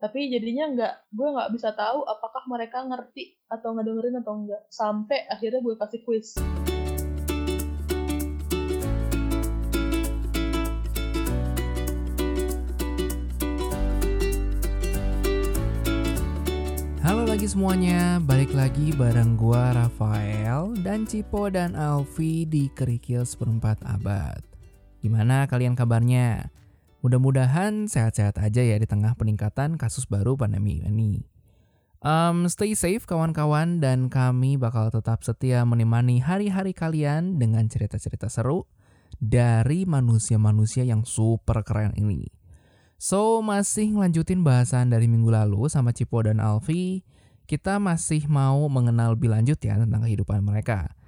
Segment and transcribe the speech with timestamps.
[0.00, 5.28] tapi jadinya nggak gue nggak bisa tahu apakah mereka ngerti atau ngedengerin atau enggak sampai
[5.28, 6.40] akhirnya gue kasih quiz
[17.00, 23.82] Halo lagi semuanya, balik lagi bareng gua Rafael dan Cipo dan Alfi di Kerikil seperempat
[23.82, 24.38] abad.
[25.02, 26.54] Gimana kalian kabarnya?
[27.00, 31.24] Mudah-mudahan sehat-sehat aja ya di tengah peningkatan kasus baru pandemi ini.
[32.00, 38.68] Um, stay safe kawan-kawan dan kami bakal tetap setia menemani hari-hari kalian dengan cerita-cerita seru
[39.16, 42.28] dari manusia-manusia yang super keren ini.
[43.00, 47.00] So, masih ngelanjutin bahasan dari minggu lalu sama Cipo dan Alfi,
[47.48, 50.99] kita masih mau mengenal lebih lanjut ya tentang kehidupan mereka.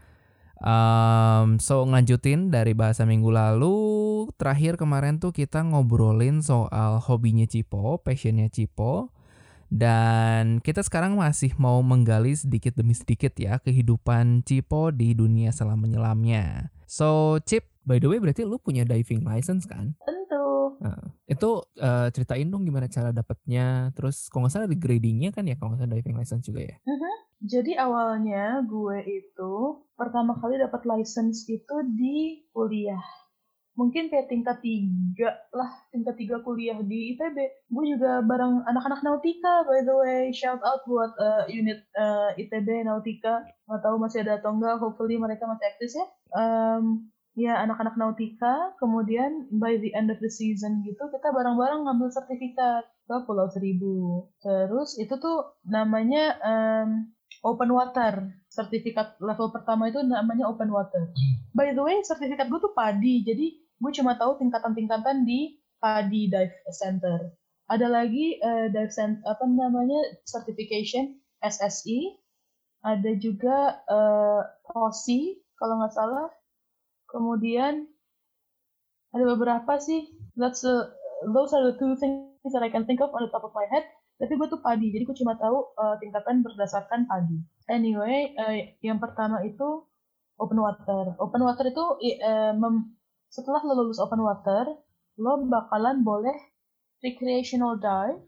[0.63, 7.99] Um, so ngelanjutin dari bahasa minggu lalu, terakhir kemarin tuh kita ngobrolin soal hobinya Cipo,
[7.99, 9.11] passionnya Cipo,
[9.75, 15.83] dan kita sekarang masih mau menggali sedikit demi sedikit ya kehidupan Cipo di dunia selam
[15.83, 16.71] menyelamnya.
[16.87, 19.99] So Cip, by the way berarti lu punya diving license kan?
[20.07, 20.99] tentu Nah,
[21.31, 25.55] itu uh, ceritain dong gimana cara dapetnya, terus kalau nggak salah di gradingnya kan ya
[25.55, 26.77] kalau nggak salah diving license juga ya?
[27.43, 33.03] Jadi awalnya gue itu pertama kali dapat license itu di kuliah.
[33.75, 37.67] Mungkin kayak tingkat tiga lah, tingkat tiga kuliah di ITB.
[37.67, 40.23] Gue juga bareng anak-anak Nautika, by the way.
[40.31, 43.43] Shout out buat uh, unit uh, ITB Nautika.
[43.67, 46.07] Nggak tahu masih ada atau enggak, hopefully mereka masih aktif ya.
[46.37, 52.13] Um, ya anak-anak Nautika, kemudian by the end of the season gitu, kita bareng-bareng ngambil
[52.13, 54.29] sertifikat ke Pulau Seribu.
[54.45, 57.09] Terus itu tuh namanya um,
[57.41, 58.29] open water.
[58.53, 61.09] Sertifikat level pertama itu namanya open water.
[61.57, 63.25] By the way, sertifikat gue tuh PADI.
[63.25, 67.33] Jadi gue cuma tahu tingkatan-tingkatan di PADI Dive Center.
[67.73, 72.21] Ada lagi uh, dive center apa namanya certification SSI.
[72.85, 76.29] Ada juga uh, POSI kalau nggak salah.
[77.09, 77.89] Kemudian
[79.17, 80.13] ada beberapa sih.
[80.37, 80.93] That's the,
[81.33, 83.65] those are the two things that I can think of on the top of my
[83.71, 83.87] head
[84.23, 87.43] tapi gue tuh padi jadi gue cuma tahu uh, tingkatan berdasarkan padi.
[87.67, 89.83] Anyway uh, yang pertama itu
[90.39, 91.19] open water.
[91.19, 91.85] Open water itu
[92.23, 92.55] uh,
[93.27, 94.79] setelah lo lulus open water
[95.19, 96.39] lo bakalan boleh
[97.03, 98.23] recreational dive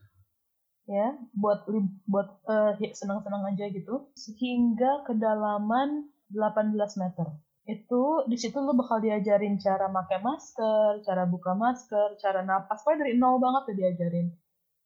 [0.91, 1.63] ya buat
[2.11, 7.39] buat uh, senang-senang aja gitu sehingga kedalaman 18 meter.
[7.71, 13.07] Itu di situ lo bakal diajarin cara pakai masker, cara buka masker, cara napas, pokoknya
[13.07, 14.29] dari nol banget tuh diajarin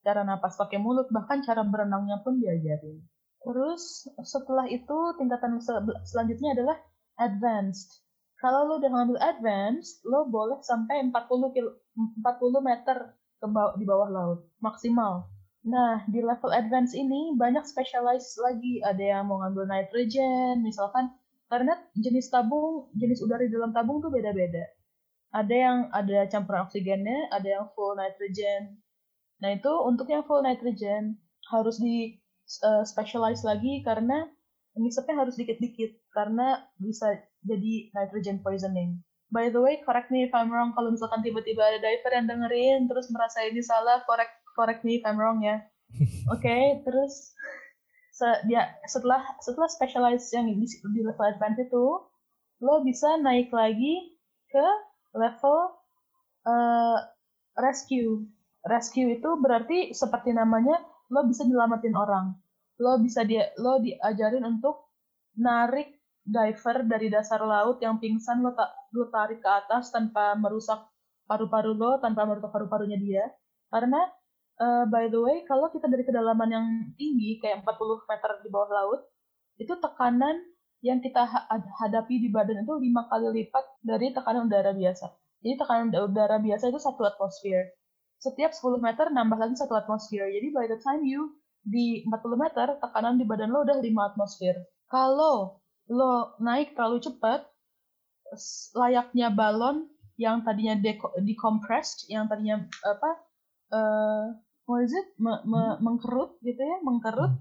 [0.09, 2.97] cara napas pakai mulut, bahkan cara berenangnya pun diajarin.
[3.45, 6.77] Terus setelah itu tingkatan sel selanjutnya adalah
[7.21, 8.01] advanced.
[8.41, 12.25] Kalau lo udah ngambil advanced, lo boleh sampai 40 kilo, 40
[12.63, 12.97] meter
[13.37, 15.27] ke bawah, di bawah laut maksimal.
[15.67, 18.79] Nah, di level advance ini banyak specialized lagi.
[18.79, 21.11] Ada yang mau ngambil nitrogen, misalkan
[21.51, 24.63] karena jenis tabung, jenis udara di dalam tabung tuh beda-beda.
[25.35, 28.79] Ada yang ada campuran oksigennya, ada yang full nitrogen,
[29.39, 31.15] Nah itu untuk yang full nitrogen
[31.49, 32.19] harus di
[32.63, 34.27] uh, specialize lagi karena
[34.77, 38.99] ngisepnya harus dikit-dikit karena bisa jadi nitrogen poisoning.
[39.29, 42.89] By the way, correct me if I'm wrong kalau misalkan tiba-tiba ada diver yang dengerin
[42.89, 45.61] terus merasa ini salah, correct correct me if I'm wrong ya.
[46.33, 47.33] Oke, okay, terus
[48.09, 51.85] se dia setelah setelah specialize yang di, di level advance itu
[52.59, 54.17] lo bisa naik lagi
[54.51, 54.65] ke
[55.15, 55.71] level
[56.43, 56.99] uh,
[57.55, 58.27] rescue
[58.65, 60.79] rescue itu berarti seperti namanya
[61.11, 62.35] lo bisa nyelamatin orang.
[62.79, 64.91] Lo bisa dia lo diajarin untuk
[65.39, 70.85] narik diver dari dasar laut yang pingsan lo tak lo tarik ke atas tanpa merusak
[71.25, 73.25] paru-paru lo tanpa merusak paru-parunya dia.
[73.71, 74.01] Karena
[74.59, 76.65] uh, by the way kalau kita dari kedalaman yang
[76.99, 79.01] tinggi kayak 40 meter di bawah laut
[79.59, 80.39] itu tekanan
[80.79, 81.27] yang kita
[81.83, 85.11] hadapi di badan itu lima kali lipat dari tekanan udara biasa.
[85.43, 87.78] Jadi tekanan udara biasa itu satu atmosfer
[88.19, 90.27] setiap 10 meter nambah lagi satu atmosfer.
[90.27, 94.55] Jadi by the time you di 40 meter, tekanan di badan lo udah 5 atmosfer.
[94.91, 97.47] Kalau lo naik terlalu cepat,
[98.75, 99.89] layaknya balon
[100.19, 100.75] yang tadinya
[101.23, 103.09] decompressed, yang tadinya apa,
[103.71, 104.25] uh,
[104.67, 105.79] what is it, me, me, hmm.
[105.79, 107.39] mengkerut gitu ya, mengkerut,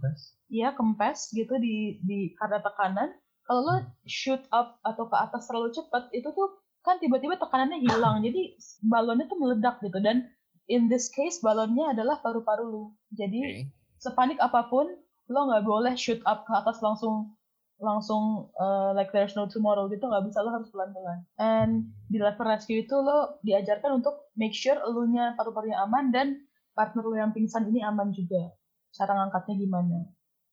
[0.48, 3.10] iya kempes gitu di di karena tekanan.
[3.48, 8.22] Kalau lo shoot up atau ke atas terlalu cepat, itu tuh kan tiba-tiba tekanannya hilang,
[8.22, 8.54] jadi
[8.86, 10.28] balonnya tuh meledak gitu dan
[10.68, 12.84] in this case balonnya adalah paru-paru lu.
[13.16, 13.64] Jadi okay.
[13.98, 14.86] sepanik apa pun
[15.28, 17.36] lo nggak boleh shoot up ke atas langsung
[17.78, 21.24] langsung uh, like there's no tomorrow gitu nggak bisa lo harus pelan-pelan.
[21.40, 26.42] And di level rescue itu lo diajarkan untuk make sure elunya paru-parunya aman dan
[26.76, 28.52] partner lo yang pingsan ini aman juga.
[28.94, 29.98] Cara ngangkatnya gimana.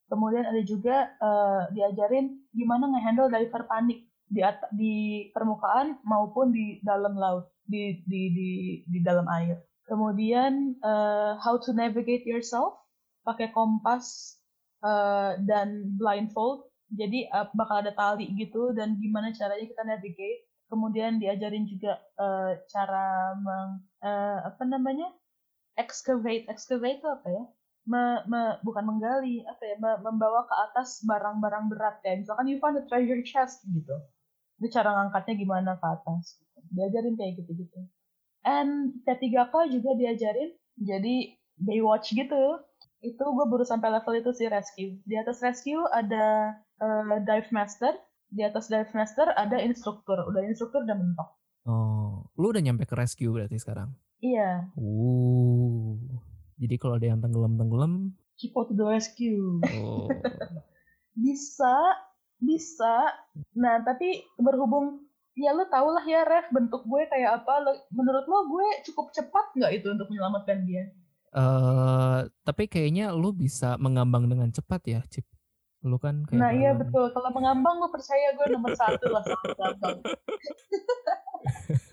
[0.06, 4.42] Kemudian ada juga uh, diajarin gimana ngehandle diver panik di
[4.74, 4.94] di
[5.30, 8.50] permukaan maupun di dalam laut, di di di
[8.86, 9.58] di dalam air.
[9.86, 12.74] Kemudian uh, how to navigate yourself
[13.22, 14.36] pakai kompas
[14.82, 16.66] uh, dan blindfold.
[16.90, 20.46] Jadi uh, bakal ada tali gitu dan gimana caranya kita navigate.
[20.66, 25.06] Kemudian diajarin juga uh, cara meng, uh, apa namanya
[25.78, 26.50] excavate.
[26.50, 27.44] Excavate itu apa ya?
[27.86, 32.58] Me, me, bukan menggali apa ya me, membawa ke atas barang-barang berat ya misalkan you
[32.58, 33.94] found a treasure chest gitu
[34.58, 36.42] itu cara ngangkatnya gimana ke atas
[36.74, 37.78] diajarin kayak gitu gitu
[38.46, 42.62] and P3K juga diajarin jadi Baywatch gitu.
[43.02, 44.96] Itu gue baru sampai level itu sih rescue.
[45.04, 47.92] Di atas rescue ada uh, dive master.
[48.32, 50.22] Di atas dive master ada instruktur.
[50.30, 51.28] Udah instruktur udah mentok.
[51.66, 51.96] Oh
[52.36, 53.96] lu udah nyampe ke rescue berarti sekarang?
[54.20, 54.68] Iya.
[54.76, 55.96] Uh.
[56.56, 58.12] Jadi kalau ada yang tenggelam-tenggelam?
[58.36, 59.60] Cipo to the rescue.
[59.76, 60.08] Oh.
[61.24, 61.76] bisa
[62.40, 63.12] bisa.
[63.56, 65.05] Nah tapi berhubung
[65.36, 67.60] ya lo tau lah ya Ref bentuk gue kayak apa
[67.92, 70.88] menurut lo gue cukup cepat nggak itu untuk menyelamatkan dia
[71.36, 75.28] Uh, tapi kayaknya lu bisa mengambang dengan cepat ya, Cip.
[75.84, 77.12] Lu kan kayak Nah iya betul.
[77.12, 79.98] Kalau mengambang gue percaya gue nomor satu lah sama mengambang.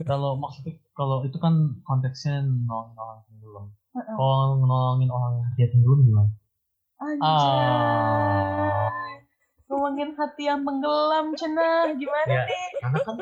[0.08, 3.66] kalau maksudnya kalau itu kan konteksnya nolongin orang tenggelam.
[3.92, 6.32] Kalau nolongin orang dia tenggelam gimana?
[7.04, 7.28] Anjay.
[7.28, 9.23] Ah.
[9.74, 11.98] Nolongin hati yang tenggelam, cenah.
[11.98, 12.66] Gimana ya, nih?
[12.78, 13.18] Karena kan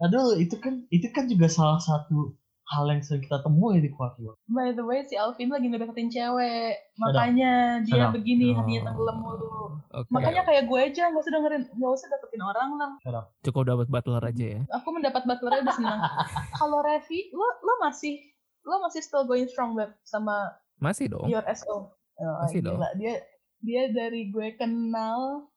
[0.00, 2.32] aduh itu kan itu kan juga salah satu
[2.70, 4.38] hal yang sering kita temui di Kuatio.
[4.46, 6.78] By the way, si Alvin lagi ngedeketin cewek.
[7.02, 8.14] Makanya dia Sedap.
[8.14, 8.62] begini, oh.
[8.62, 9.50] hatinya tenggelam mulu.
[9.90, 10.10] Okay.
[10.14, 12.90] Makanya kayak gue aja, gak usah dengerin, gak usah deketin orang lah.
[13.02, 13.26] Sedap.
[13.42, 14.60] Cukup dapat butler aja ya.
[14.70, 16.00] Aku mendapat butler aja senang.
[16.62, 18.22] Kalau Revi, lo lo masih
[18.62, 21.26] lo masih still going strong web sama masih dong.
[21.26, 21.90] Your SO.
[22.22, 22.78] Oh, masih gila.
[22.78, 23.02] dong.
[23.02, 23.18] Dia
[23.60, 25.49] dia dari gue kenal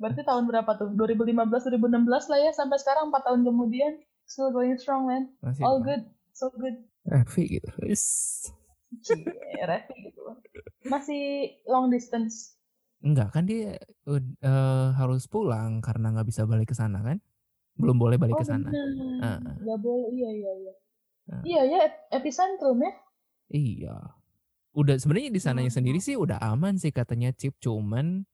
[0.00, 0.88] berarti tahun berapa tuh?
[0.96, 3.92] 2015 2016 lah ya sampai sekarang 4 tahun kemudian
[4.24, 5.28] still going strong man.
[5.44, 6.02] Masih All good
[6.32, 6.80] so good.
[7.04, 7.68] Revi gitu.
[7.84, 8.04] Yes.
[9.68, 10.22] Revi gitu.
[10.88, 12.56] Masih long distance?
[13.04, 13.76] Enggak kan dia
[14.08, 17.20] uh, harus pulang karena nggak bisa balik ke sana kan?
[17.76, 18.68] Belum boleh balik oh, ke sana
[19.24, 19.40] uh.
[19.40, 20.74] nggak boleh iya iya iya.
[21.32, 21.42] Uh.
[21.44, 21.80] iya ya
[22.12, 22.92] epicentrum ya?
[23.50, 23.96] Iya.
[24.76, 28.28] Udah sebenarnya di sananya sendiri sih udah aman sih katanya chip cuman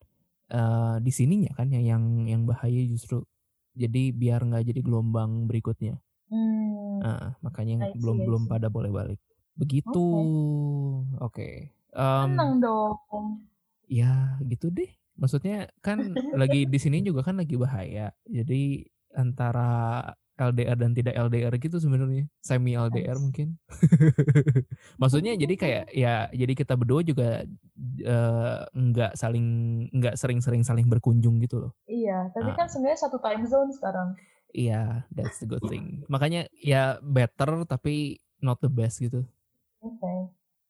[0.53, 3.23] uh, di sininya kan yang yang bahaya justru
[3.77, 6.99] jadi biar nggak jadi gelombang berikutnya Hmm.
[7.03, 9.21] Nah, makanya see, belum belum pada boleh balik.
[9.55, 10.07] Begitu.
[11.23, 11.31] Oke.
[11.31, 11.55] Okay.
[11.95, 11.97] Okay.
[11.97, 13.27] Um, Senang dong.
[13.87, 14.91] Ya, gitu deh.
[15.17, 18.13] Maksudnya kan lagi di sini juga kan lagi bahaya.
[18.27, 18.85] Jadi
[19.17, 20.03] antara
[20.37, 23.57] LDR dan tidak LDR gitu sebenarnya semi LDR mungkin
[25.01, 27.45] maksudnya jadi kayak ya jadi kita berdua juga
[28.05, 29.47] uh, nggak saling
[29.97, 32.57] nggak sering-sering saling berkunjung gitu loh iya tapi nah.
[32.57, 34.13] kan sebenarnya satu time zone sekarang
[34.57, 36.01] Iya, yeah, that's the good thing.
[36.09, 39.29] Makanya ya better tapi not the best gitu.
[39.85, 40.01] Oke.
[40.01, 40.19] Okay.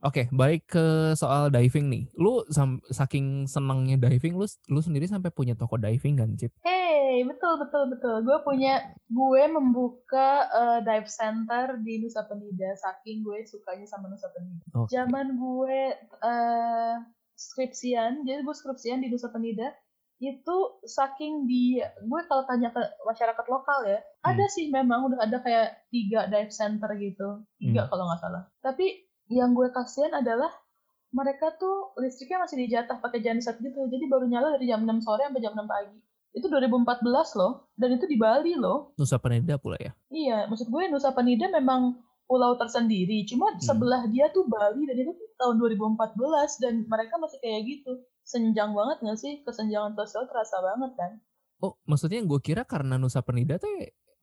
[0.04, 2.04] Oke, okay, balik ke soal diving nih.
[2.20, 2.44] Lu
[2.92, 6.52] saking senangnya diving, lu lu sendiri sampai punya toko diving kan, Cip?
[6.60, 8.20] Hey, betul betul betul.
[8.20, 14.28] Gue punya gue membuka uh, dive center di Nusa Penida saking gue sukanya sama Nusa
[14.36, 14.60] Penida.
[14.84, 15.00] Okay.
[15.00, 15.80] Zaman gue
[16.20, 16.94] uh,
[17.32, 19.72] skripsian, jadi gue skripsian di Nusa Penida
[20.16, 24.24] itu saking di gue kalau tanya ke masyarakat lokal ya hmm.
[24.24, 27.90] ada sih memang udah ada kayak tiga dive center gitu tiga hmm.
[27.92, 30.50] kalau nggak salah tapi yang gue kasihan adalah
[31.14, 33.86] mereka tuh listriknya masih dijatah pakai genset gitu.
[33.88, 35.98] Jadi baru nyala dari jam 6 sore sampai jam 6 pagi.
[36.36, 38.92] Itu 2014 loh dan itu di Bali loh.
[39.00, 39.96] Nusa Penida pula ya?
[40.12, 41.96] Iya maksud gue Nusa Penida memang
[42.28, 43.24] pulau tersendiri.
[43.24, 43.62] Cuma hmm.
[43.64, 48.04] sebelah dia tuh Bali dan itu tahun 2014 dan mereka masih kayak gitu.
[48.26, 49.40] Senjang banget gak sih?
[49.46, 51.12] Kesenjangan sosial terasa banget kan?
[51.64, 53.70] Oh maksudnya gue kira karena Nusa Penida tuh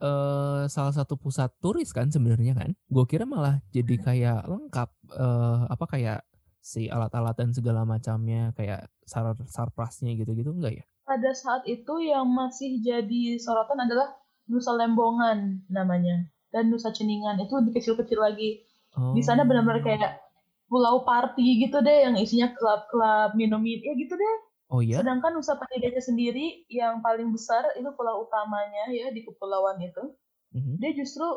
[0.03, 2.75] uh, salah satu pusat turis kan sebenarnya kan.
[2.91, 6.19] Gue kira malah jadi kayak lengkap uh, apa kayak
[6.63, 10.85] si alat-alat dan segala macamnya kayak sar sarprasnya gitu-gitu enggak ya?
[11.03, 14.15] Pada saat itu yang masih jadi sorotan adalah
[14.47, 16.27] Nusa Lembongan namanya.
[16.51, 18.63] Dan Nusa Ceningan itu lebih kecil-kecil lagi.
[18.93, 19.17] Oh.
[19.17, 20.21] di sana benar-benar kayak
[20.69, 24.35] pulau party gitu deh yang isinya klub-klub minum ya gitu deh.
[24.73, 25.05] Oh iya.
[25.05, 30.17] Sedangkan Nusa Penida sendiri yang paling besar itu pulau utamanya ya di kepulauan itu.
[30.57, 30.75] Mm-hmm.
[30.81, 31.27] Dia justru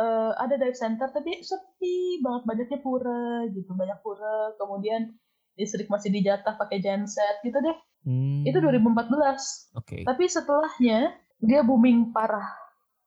[0.00, 4.56] uh, ada dive center tapi sepi banget banyaknya pura gitu, banyak pura.
[4.56, 5.12] Kemudian
[5.60, 7.76] listrik masih dijatah pakai genset gitu deh.
[8.08, 8.48] Hmm.
[8.48, 8.72] Itu 2014.
[8.72, 9.36] Oke.
[9.76, 10.02] Okay.
[10.08, 12.48] Tapi setelahnya dia booming parah.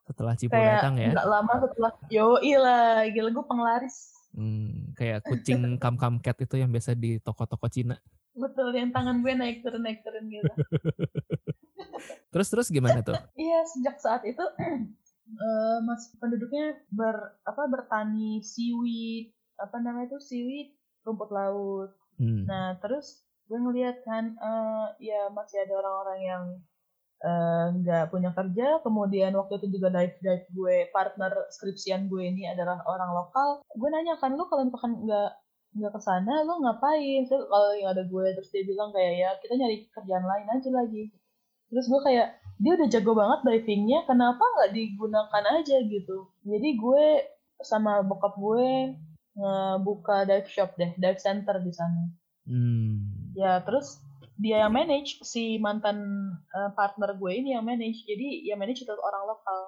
[0.06, 1.18] Setelah Cipo datang ya.
[1.18, 6.58] Gak lama setelah yo lah, gila gue penglaris Hmm, kayak kucing kam kam cat itu
[6.58, 8.02] yang biasa di toko-toko Cina.
[8.34, 10.54] Betul, yang tangan gue naik turun naik turun gitu.
[12.34, 13.18] terus terus gimana tuh?
[13.38, 20.74] Iya, sejak saat itu uh, mas penduduknya ber apa bertani seaweed apa namanya itu seaweed
[21.06, 21.94] rumput laut.
[22.18, 22.50] Hmm.
[22.50, 26.44] Nah terus gue ngeliat kan uh, ya masih ada orang-orang yang
[27.24, 32.24] eh, nggak uh, punya kerja kemudian waktu itu juga dive dive gue partner skripsian gue
[32.24, 35.32] ini adalah orang lokal gue nanya kan lu kalau misalkan nggak
[35.74, 37.26] nggak ke sana lu ngapain?
[37.26, 40.70] So, kalau yang ada gue terus dia bilang kayak ya kita nyari kerjaan lain aja
[40.70, 41.04] lagi.
[41.74, 42.28] Terus gue kayak
[42.62, 46.30] dia udah jago banget divingnya kenapa nggak digunakan aja gitu?
[46.46, 47.06] Jadi gue
[47.66, 48.94] sama bokap gue
[49.34, 52.04] ngebuka dive shop deh dive center di sana.
[52.44, 53.08] Hmm.
[53.40, 54.04] ya terus
[54.36, 58.06] dia yang manage si mantan uh, partner gue ini yang manage.
[58.06, 59.62] Jadi yang manage itu orang lokal.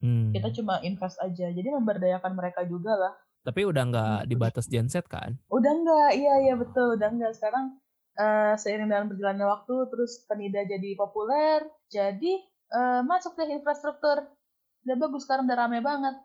[0.00, 0.32] Hmm.
[0.32, 1.52] kita cuma invest aja.
[1.52, 4.30] Jadi memberdayakan mereka juga lah tapi udah nggak gitu.
[4.36, 5.36] dibatas genset kan?
[5.48, 6.10] Udah nggak.
[6.16, 6.96] Iya iya betul.
[6.96, 7.32] Udah nggak.
[7.36, 7.80] Sekarang
[8.20, 12.32] uh, seiring dengan berjalannya waktu terus penida jadi populer jadi
[12.72, 14.28] uh, masuk deh infrastruktur.
[14.84, 15.24] Udah bagus.
[15.24, 16.16] Sekarang udah rame banget.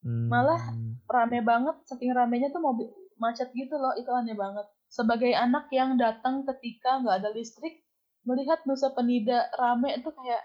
[0.00, 0.32] Hmm.
[0.32, 0.56] malah
[1.12, 2.88] rame banget saking ramenya tuh mobil
[3.20, 3.92] macet gitu loh.
[3.98, 4.64] Itu aneh banget.
[4.88, 7.84] Sebagai anak yang datang ketika nggak ada listrik
[8.24, 10.42] melihat Nusa Penida rame itu kayak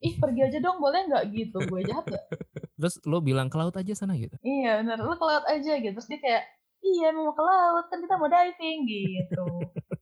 [0.00, 0.80] ih pergi aja dong.
[0.80, 1.24] Boleh nggak?
[1.34, 1.58] Gitu.
[1.68, 2.24] Gue jahat gak?
[2.78, 5.92] terus lo bilang ke laut aja sana gitu iya benar lo ke laut aja gitu
[5.98, 6.44] terus dia kayak
[6.86, 9.44] iya mau ke laut kan kita mau diving gitu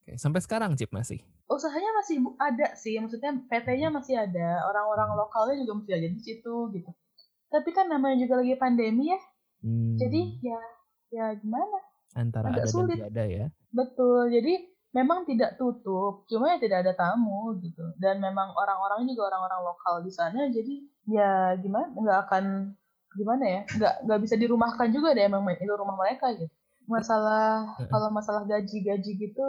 [0.00, 1.20] Oke, sampai sekarang Cip masih?
[1.44, 6.54] Usahanya masih ada sih, maksudnya PT-nya masih ada, orang-orang lokalnya juga masih ada di situ
[6.72, 6.90] gitu.
[7.52, 9.20] Tapi kan namanya juga lagi pandemi ya,
[9.60, 10.00] hmm.
[10.00, 10.60] jadi ya
[11.14, 11.78] ya gimana?
[12.18, 12.98] Antara Agak ada sulit.
[12.98, 13.46] dan tidak ya.
[13.70, 14.54] Betul, jadi
[14.90, 17.94] memang tidak tutup, cuma ya tidak ada tamu gitu.
[17.98, 20.74] Dan memang orang-orangnya juga orang-orang lokal di sana, jadi
[21.06, 21.90] ya gimana?
[21.94, 22.44] Nggak akan
[23.14, 23.60] gimana ya?
[23.70, 26.50] Nggak nggak bisa dirumahkan juga deh, memang itu rumah mereka gitu.
[26.90, 29.46] Masalah kalau masalah gaji-gaji gitu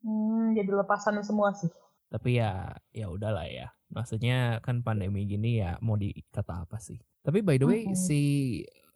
[0.00, 1.68] Hmm, jadi lepasan semua sih.
[2.10, 3.70] Tapi ya ya udahlah ya.
[3.92, 6.98] Maksudnya kan pandemi gini ya mau dikata apa sih.
[7.20, 8.00] Tapi by the way mm -hmm.
[8.00, 8.20] si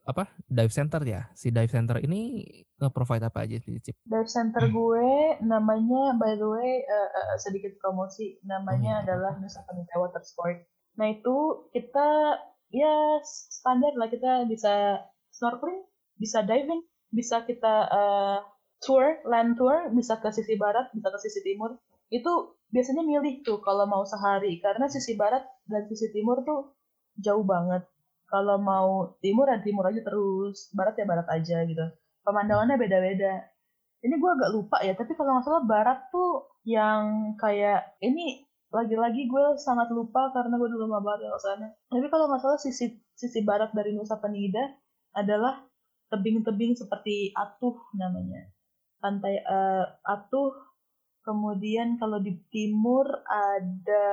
[0.04, 2.44] apa dive center ya si dive center ini
[2.76, 3.96] nge-provide apa aja sih Cip?
[4.04, 9.02] Dive center gue namanya by the way uh, uh, sedikit promosi namanya iya.
[9.08, 10.61] adalah Nusa Penida Water Sport.
[11.00, 12.37] Nah itu kita
[12.68, 12.94] ya
[13.25, 15.00] standar lah kita bisa
[15.32, 15.82] snorkeling,
[16.20, 18.38] bisa diving, bisa kita uh,
[18.84, 21.80] tour, land tour, bisa ke sisi barat, bisa ke sisi timur.
[22.12, 26.75] Itu biasanya milih tuh kalau mau sehari, karena sisi barat dan sisi timur tuh
[27.18, 27.87] jauh banget.
[28.34, 31.86] Kalau mau timur ya timur aja terus, barat ya barat aja gitu.
[32.26, 33.46] Pemandangannya beda-beda.
[34.02, 38.42] Ini gue agak lupa ya, tapi kalau nggak salah barat tuh yang kayak ini
[38.74, 41.66] lagi-lagi gue sangat lupa karena gue dulu banget ke sana.
[41.94, 44.66] Tapi kalau nggak salah sisi sisi barat dari Nusa Penida
[45.14, 45.62] adalah
[46.10, 48.50] tebing-tebing seperti Atuh namanya
[49.04, 50.56] pantai uh, Atuh
[51.24, 54.08] kemudian kalau di timur ada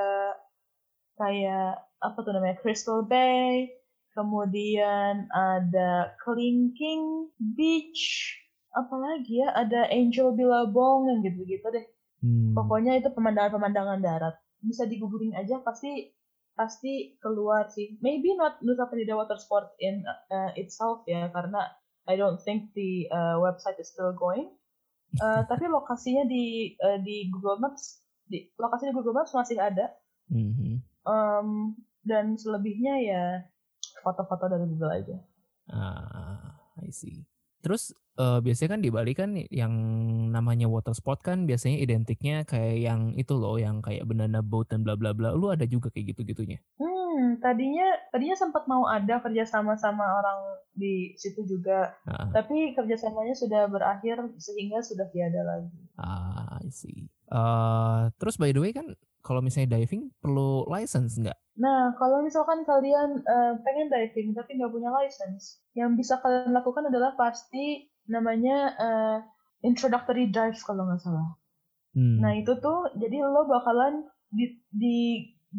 [1.15, 3.71] kayak apa tuh namanya Crystal Bay
[4.11, 8.35] kemudian ada Kelingking Beach
[8.71, 11.85] apalagi ya ada Angel Billabong yang gitu-gitu deh
[12.23, 12.55] hmm.
[12.55, 16.11] pokoknya itu pemandangan-pemandangan darat bisa digugurin aja pasti
[16.55, 21.67] pasti keluar sih maybe not Nusa Penida Water Sport in uh, itself ya karena
[22.07, 24.51] I don't think the uh, website is still going
[25.19, 29.91] Uh, tapi lokasinya di uh, di Google Maps, di lokasi di Google Maps masih ada.
[30.31, 30.73] Mm-hmm.
[31.03, 31.75] Um,
[32.07, 33.25] dan selebihnya ya
[34.01, 35.15] foto-foto dari Google aja.
[35.71, 37.23] Ah, I see.
[37.61, 39.73] Terus uh, biasanya kan di Bali kan yang
[40.33, 44.81] namanya water sport kan biasanya identiknya kayak yang itu loh, yang kayak banana boat dan
[44.81, 45.31] bla bla bla.
[45.38, 46.57] Lu ada juga kayak gitu-gitunya?
[46.81, 50.39] Hmm, Hmm, tadinya tadinya sempat mau ada kerjasama sama orang
[50.71, 52.31] di situ juga, uh.
[52.33, 55.69] tapi kerjasamanya sudah berakhir sehingga sudah tiada lagi.
[56.01, 57.11] Ah, I see.
[57.27, 61.37] Uh, terus by the way kan kalau misalnya diving perlu license nggak?
[61.61, 66.89] Nah, kalau misalkan kalian uh, pengen diving tapi nggak punya license, yang bisa kalian lakukan
[66.89, 69.17] adalah pasti namanya uh,
[69.61, 71.37] introductory dive kalau nggak salah.
[71.93, 72.23] Hmm.
[72.23, 74.97] Nah itu tuh jadi lo bakalan di, di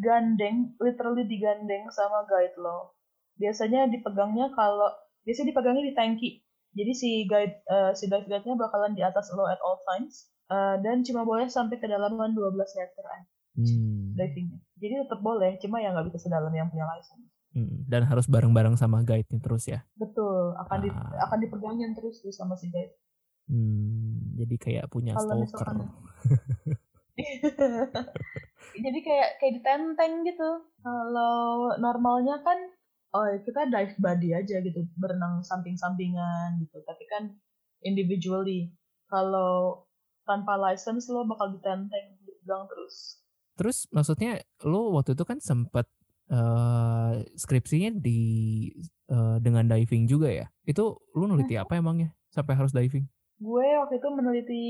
[0.00, 2.96] gandeng, literally digandeng sama guide lo.
[3.36, 4.88] Biasanya dipegangnya kalau
[5.22, 6.30] biasanya dipegangnya di tanki.
[6.72, 10.80] Jadi si guide uh, si dive guide-nya bakalan di atas lo at all times uh,
[10.80, 13.28] dan cuma boleh sampai kedalaman 12 meter aja.
[13.52, 14.16] Hmm.
[14.16, 14.58] Divingnya.
[14.80, 17.28] Jadi tetap boleh, cuma ya nggak bisa sedalam yang punya license.
[17.52, 19.84] Hmm, dan harus bareng-bareng sama guide-nya terus ya.
[20.00, 20.82] Betul, akan ah.
[20.82, 20.88] di,
[21.20, 22.96] akan dipegangin terus tuh sama si guide.
[23.52, 25.84] Hmm, jadi kayak punya Kalau stalker.
[28.84, 32.56] jadi kayak kayak ditenteng gitu kalau normalnya kan
[33.12, 37.36] oh kita dive body aja gitu berenang samping-sampingan gitu tapi kan
[37.84, 38.72] individually
[39.12, 39.84] kalau
[40.24, 43.21] tanpa license lo bakal ditenteng dipegang terus
[43.58, 45.86] terus maksudnya lo waktu itu kan sempat
[46.32, 48.20] uh, skripsinya di
[49.12, 53.04] uh, dengan diving juga ya itu lo neliti apa emangnya sampai harus diving
[53.42, 54.64] gue waktu itu meneliti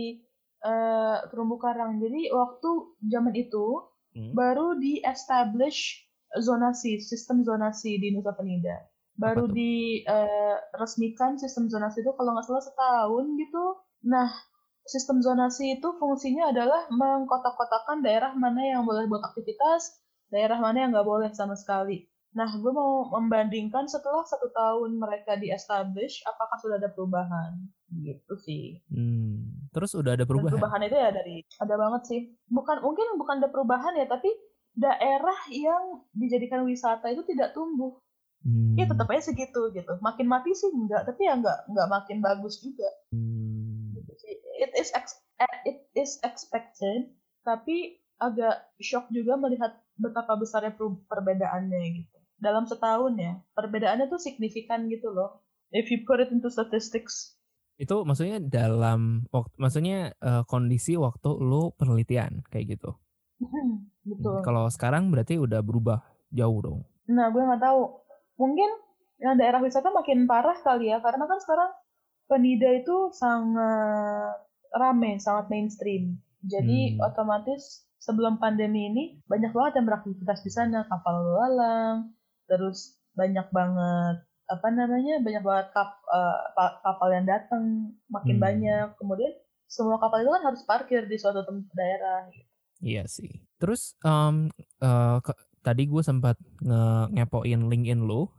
[0.65, 2.71] uh, terumbu karang jadi waktu
[3.07, 3.67] zaman itu
[4.17, 4.33] hmm.
[4.35, 6.09] baru di establish
[6.41, 8.89] zonasi, sistem zonasi di Nusa Penida.
[9.13, 13.65] Baru diresmikan uh, sistem zonasi itu kalau nggak salah setahun gitu.
[14.09, 14.33] Nah,
[14.87, 20.91] sistem zonasi itu fungsinya adalah mengkotak-kotakan daerah mana yang boleh buat aktivitas, daerah mana yang
[20.95, 22.09] nggak boleh sama sekali.
[22.33, 27.61] Nah, gue mau membandingkan setelah satu tahun mereka di-establish, apakah sudah ada perubahan?
[27.93, 28.81] Gitu sih.
[28.89, 29.69] Hmm.
[29.69, 30.49] Terus udah ada perubahan?
[30.49, 32.21] Dan perubahan itu ya dari, ada banget sih.
[32.49, 34.33] Bukan Mungkin bukan ada perubahan ya, tapi
[34.73, 38.01] daerah yang dijadikan wisata itu tidak tumbuh.
[38.43, 38.81] Hmm.
[38.81, 39.93] Ya tetap aja segitu gitu.
[40.01, 42.89] Makin mati sih enggak, tapi ya enggak enggak makin bagus juga.
[43.13, 43.42] Hmm.
[44.63, 47.11] It is ex eh, it is expected,
[47.43, 50.79] tapi agak shock juga melihat betapa besarnya
[51.11, 52.17] perbedaannya gitu.
[52.39, 55.43] Dalam setahun ya, perbedaannya tuh signifikan gitu loh.
[55.75, 57.35] If you put it into statistics.
[57.75, 62.95] Itu maksudnya dalam waktu, maksudnya uh, kondisi waktu lu penelitian kayak gitu.
[63.43, 64.39] Hmm, betul.
[64.39, 65.99] Hmm, kalau sekarang berarti udah berubah
[66.31, 66.79] jauh dong.
[67.11, 67.83] Nah, gue nggak tahu.
[68.39, 68.71] Mungkin
[69.19, 71.71] yang daerah wisata makin parah kali ya, karena kan sekarang
[72.33, 74.41] Penida itu sangat
[74.75, 76.19] rame, sangat mainstream.
[76.43, 77.05] Jadi hmm.
[77.05, 82.11] otomatis sebelum pandemi ini banyak banget yang beraktivitas di sana, kapal lalang,
[82.51, 88.45] terus banyak banget apa namanya banyak banget kap, uh, kapal yang datang makin hmm.
[88.45, 88.87] banyak.
[89.01, 89.33] Kemudian
[89.65, 92.29] semua kapal itu kan harus parkir di suatu tempat daerah.
[92.29, 92.45] Gitu.
[92.83, 93.33] Iya sih.
[93.57, 94.53] Terus um,
[94.85, 95.33] uh, ke,
[95.65, 98.35] tadi gue sempat nge ngepoin LinkedIn lo.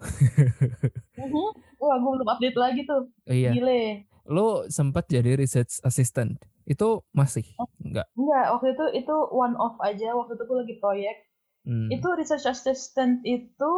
[1.18, 1.50] uh-huh.
[1.84, 3.10] Wah, gue belum update lagi tuh.
[3.28, 3.52] Iya.
[3.58, 4.13] Gile.
[4.28, 6.40] Lo sempat jadi research assistant.
[6.64, 7.44] Itu masih?
[7.60, 8.08] Oh, enggak.
[8.16, 10.16] Enggak, waktu itu itu one off aja.
[10.16, 11.18] Waktu itu gue lagi proyek.
[11.64, 11.90] Hmm.
[11.92, 13.72] Itu research assistant itu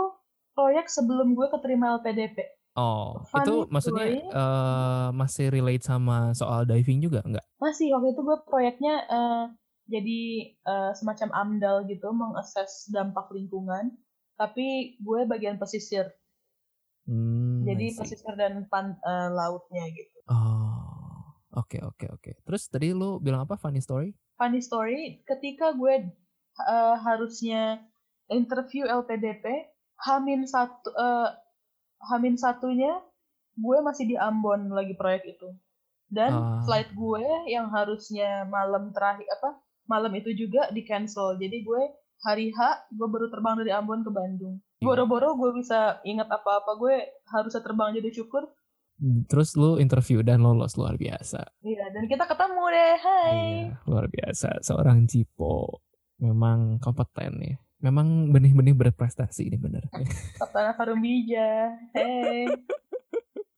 [0.53, 2.37] proyek sebelum gue keterima LPDP.
[2.75, 7.45] Oh, Funny itu maksudnya uh, masih relate sama soal diving juga enggak?
[7.55, 9.45] Masih, waktu itu gue proyeknya uh,
[9.87, 10.21] jadi
[10.65, 13.93] uh, semacam amdal gitu mengakses dampak lingkungan
[14.35, 16.11] tapi gue bagian pesisir
[17.09, 22.33] hmm, jadi pesisir dan pan uh, lautnya gitu oh oke okay, oke okay, oke okay.
[22.45, 26.09] terus tadi lu bilang apa funny story funny story ketika gue
[26.65, 27.81] uh, harusnya
[28.29, 29.69] interview LPDP
[30.05, 31.31] Hamin satu uh,
[32.11, 32.99] Hamin satunya
[33.55, 35.49] gue masih di Ambon lagi proyek itu
[36.11, 36.61] dan uh.
[36.67, 41.81] flight gue yang harusnya malam terakhir apa malam itu juga di cancel jadi gue
[42.23, 44.61] hari H gue baru terbang dari Ambon ke Bandung.
[44.83, 46.95] Boro-boro gue bisa ingat apa-apa gue
[47.31, 48.43] harusnya terbang jadi syukur
[48.99, 51.43] hmm, Terus lu interview dan lolos luar biasa.
[51.63, 52.95] Iya, dan kita ketemu deh.
[52.99, 53.35] Hai.
[53.35, 54.63] Iya, luar biasa.
[54.63, 55.83] Seorang Cipo
[56.19, 57.57] memang kompeten ya.
[57.83, 59.83] Memang benih-benih berprestasi ini bener.
[60.39, 61.75] Kapten Farumija.
[61.91, 62.47] Hey.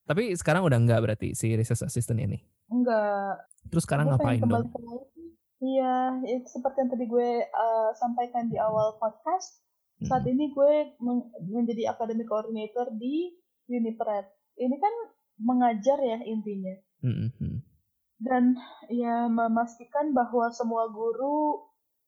[0.08, 2.40] Tapi sekarang udah enggak berarti si research assistant ini?
[2.72, 3.44] Enggak.
[3.68, 4.68] Terus sekarang Aku ngapain dong?
[5.58, 9.67] Iya, itu seperti yang tadi gue uh, sampaikan di awal podcast.
[10.06, 13.34] Saat ini gue men menjadi academic coordinator di
[13.66, 14.30] Unipred.
[14.58, 14.94] Ini kan
[15.42, 16.76] mengajar ya intinya.
[17.02, 17.56] Mm-hmm.
[18.22, 18.58] Dan
[18.90, 21.66] ya memastikan bahwa semua guru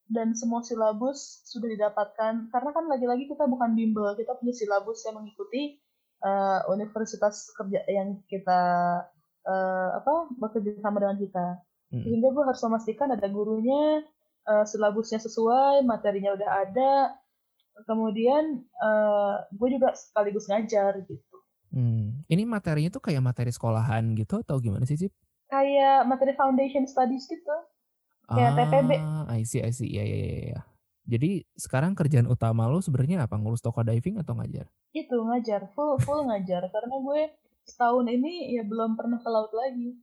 [0.09, 2.53] dan semua silabus sudah didapatkan.
[2.53, 5.81] Karena kan lagi-lagi kita bukan bimbel, kita punya silabus yang mengikuti
[6.25, 8.61] uh, universitas kerja yang kita
[9.45, 11.45] uh, apa bekerja sama dengan kita.
[11.89, 12.01] Hmm.
[12.05, 14.05] Sehingga gue harus memastikan ada gurunya,
[14.49, 16.93] uh, silabusnya sesuai, materinya udah ada,
[17.85, 21.37] kemudian uh, gue juga sekaligus ngajar gitu.
[21.69, 22.25] Hmm.
[22.25, 25.13] Ini materinya tuh kayak materi sekolahan gitu atau gimana sih, Cip?
[25.49, 27.55] Kayak materi foundation studies gitu.
[28.29, 28.91] Kayak ah, TPB.
[29.29, 29.89] I see, I see.
[29.89, 30.41] Iya, iya, iya.
[30.53, 30.61] Ya.
[31.09, 33.33] Jadi sekarang kerjaan utama lo sebenarnya apa?
[33.37, 34.69] Ngurus toko diving atau ngajar?
[34.93, 36.69] Itu ngajar, full full ngajar.
[36.73, 37.21] Karena gue
[37.65, 39.97] setahun ini ya belum pernah ke laut lagi.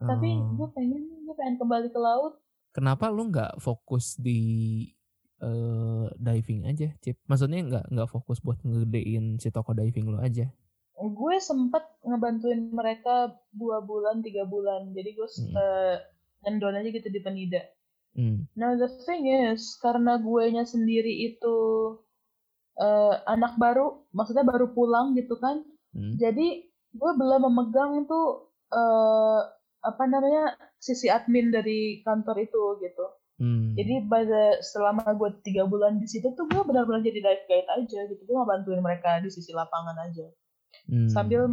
[0.00, 0.56] Tapi hmm.
[0.56, 2.40] gue pengen, gue pengen kembali ke laut.
[2.72, 4.84] Kenapa lu nggak fokus di
[5.42, 7.16] uh, diving aja, Cip?
[7.28, 10.48] Maksudnya nggak nggak fokus buat ngegedein si toko diving lu aja?
[10.96, 14.96] Gue sempet ngebantuin mereka dua bulan, tiga bulan.
[14.96, 15.54] Jadi gue hmm.
[15.56, 15.96] uh,
[16.46, 17.62] ngendon aja gitu di Penida.
[18.16, 18.48] Hmm.
[18.56, 21.56] Nah the thing is, karena gue nya sendiri itu
[22.80, 25.60] uh, anak baru, maksudnya baru pulang gitu kan.
[25.92, 26.16] Hmm.
[26.16, 26.64] Jadi
[26.96, 29.40] gue belum memegang tuh uh,
[29.84, 33.06] apa namanya sisi admin dari kantor itu gitu.
[33.36, 33.76] Hmm.
[33.76, 38.00] Jadi pada selama gue tiga bulan di situ tuh gue benar-benar jadi dive guide aja
[38.08, 38.22] gitu.
[38.24, 40.26] Gue bantuin mereka di sisi lapangan aja.
[40.88, 41.08] Hmm.
[41.12, 41.44] Sambil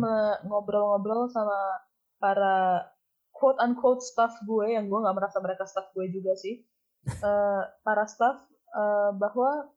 [0.48, 1.84] ngobrol-ngobrol sama
[2.24, 2.88] para
[3.36, 6.64] quote unquote staff gue yang gue nggak merasa mereka staff gue juga sih.
[7.20, 8.40] uh, para staff
[8.72, 9.68] uh, bahwa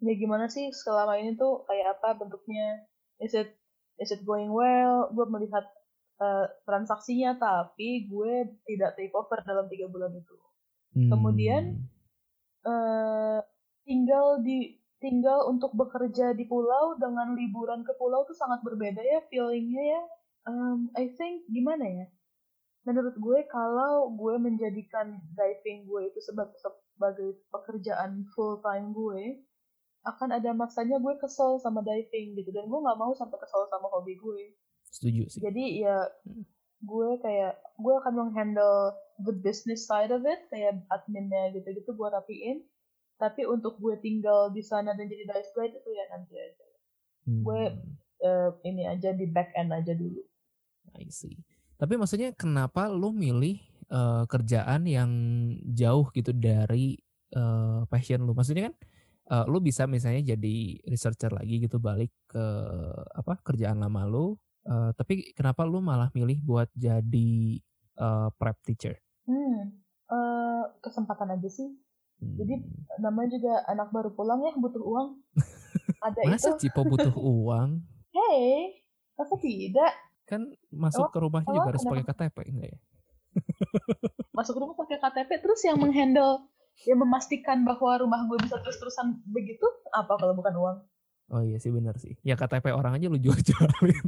[0.00, 2.88] ya gimana sih selama ini tuh kayak apa bentuknya?
[3.20, 3.52] Is it
[4.00, 5.12] is it going well?
[5.12, 5.68] Gue melihat
[6.16, 10.40] uh, transaksinya tapi gue tidak take over dalam tiga bulan itu
[10.96, 11.10] Hmm.
[11.10, 11.62] Kemudian
[12.66, 13.40] uh,
[13.86, 19.24] tinggal di tinggal untuk bekerja di pulau dengan liburan ke pulau tuh sangat berbeda ya
[19.32, 20.02] feelingnya ya.
[20.48, 22.06] Um, I think gimana ya?
[22.84, 29.40] Menurut gue kalau gue menjadikan diving gue itu sebagai sebagai pekerjaan full time gue,
[30.04, 33.88] akan ada masanya gue kesel sama diving gitu dan gue nggak mau sampai kesel sama
[33.88, 34.56] hobi gue.
[34.88, 35.40] Setuju sih.
[35.44, 36.44] Jadi ya hmm.
[36.84, 42.64] gue kayak gue akan menghandle the business side of it kayak adminnya gitu-gitu gue rapiin.
[43.20, 46.66] Tapi untuk gue tinggal di sana dan jadi dive guide itu ya nanti aja.
[47.20, 47.44] Hmm.
[47.44, 47.62] gue
[48.24, 50.24] uh, ini aja di back end aja dulu.
[50.96, 51.36] I see.
[51.76, 53.60] Tapi maksudnya kenapa lu milih
[53.92, 55.12] uh, kerjaan yang
[55.68, 56.96] jauh gitu dari
[57.36, 58.32] uh, passion lu?
[58.32, 58.74] Maksudnya kan
[59.30, 62.44] uh, lu bisa misalnya jadi researcher lagi gitu balik ke
[63.14, 64.34] apa kerjaan lama lu
[64.66, 67.62] uh, tapi kenapa lu malah milih buat jadi
[67.96, 68.98] uh, prep teacher
[69.30, 69.78] Hmm,
[70.10, 71.70] uh, kesempatan aja sih.
[72.20, 73.00] Jadi hmm.
[73.00, 75.08] namanya juga anak baru pulang ya butuh uang.
[76.06, 76.66] Ada Masa itu.
[76.66, 77.80] Cipo butuh uang?
[78.10, 78.82] Hei,
[79.14, 79.92] masa tidak?
[80.26, 82.80] Kan masuk oh, ke rumahnya oh, juga harus pakai KTP enggak ya?
[84.38, 86.50] masuk rumah pakai KTP terus yang menghandle
[86.82, 89.62] yang memastikan bahwa rumah gue bisa terus-terusan begitu
[89.94, 90.78] apa kalau bukan uang?
[91.30, 92.18] Oh iya sih benar sih.
[92.26, 94.06] Ya KTP orang aja lu jual-jualin.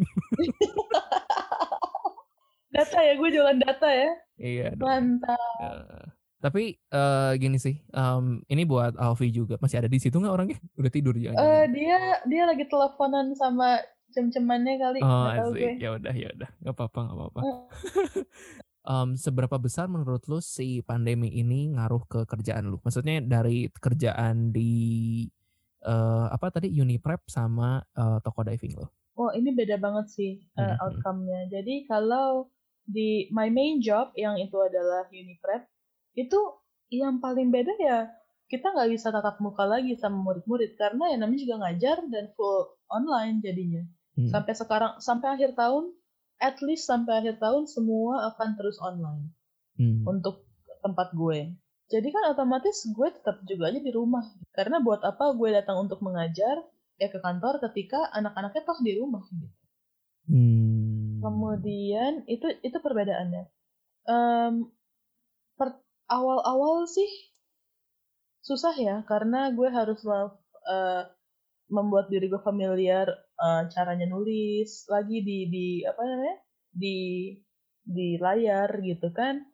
[2.72, 4.10] Data ya gue jualan data ya.
[4.40, 4.88] Iya dong.
[4.88, 5.52] mantap.
[5.60, 6.04] Uh,
[6.42, 9.60] tapi uh, gini sih um, ini buat Alfi juga.
[9.60, 10.58] Masih ada di situ nggak orangnya?
[10.80, 13.78] Udah tidur ya uh, dia dia lagi teleponan sama
[14.12, 15.80] cem-cemannya kali oh asik.
[15.80, 16.50] ya udah ya udah.
[16.64, 17.40] Nggak apa-apa nggak apa-apa.
[18.82, 22.82] Um, seberapa besar menurut lu si pandemi ini ngaruh ke kerjaan lu?
[22.82, 25.22] Maksudnya dari kerjaan di
[25.86, 26.74] uh, apa tadi?
[26.74, 31.46] Uniprep sama uh, toko diving lo Oh, ini beda banget sih uh, outcome-nya.
[31.52, 32.48] Jadi kalau
[32.92, 35.64] di my main job yang itu adalah Uniprep
[36.12, 36.40] itu
[36.92, 37.98] yang paling beda ya
[38.52, 42.68] kita nggak bisa tatap muka lagi sama murid-murid karena ya namanya juga ngajar dan full
[42.92, 43.82] online jadinya
[44.20, 44.28] hmm.
[44.28, 45.88] sampai sekarang sampai akhir tahun
[46.36, 49.32] at least sampai akhir tahun semua akan terus online
[49.80, 50.04] hmm.
[50.04, 50.44] untuk
[50.84, 51.48] tempat gue
[51.88, 56.04] jadi kan otomatis gue tetap juga aja di rumah karena buat apa gue datang untuk
[56.04, 56.60] mengajar
[57.00, 59.48] ya ke kantor ketika anak-anaknya toh di rumah gitu
[60.30, 60.91] Hmm.
[61.22, 63.46] Kemudian itu itu perbedaannya.
[64.02, 64.74] Um,
[65.54, 65.78] per,
[66.10, 67.06] awal-awal sih
[68.42, 71.06] susah ya karena gue harus uh,
[71.70, 73.06] membuat diri gue familiar
[73.38, 76.36] uh, caranya nulis lagi di di apa namanya
[76.74, 76.98] di
[77.86, 79.46] di layar gitu kan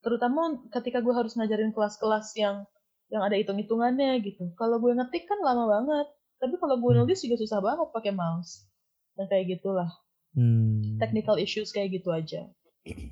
[0.00, 2.64] terutama ketika gue harus ngajarin kelas-kelas yang
[3.12, 6.06] yang ada hitung-hitungannya gitu kalau gue ngetik kan lama banget
[6.40, 6.98] tapi kalau gue hmm.
[7.04, 8.64] nulis juga susah banget pakai mouse
[9.16, 9.88] dan kayak gitulah
[10.34, 10.98] hmm.
[11.00, 12.50] technical issues kayak gitu aja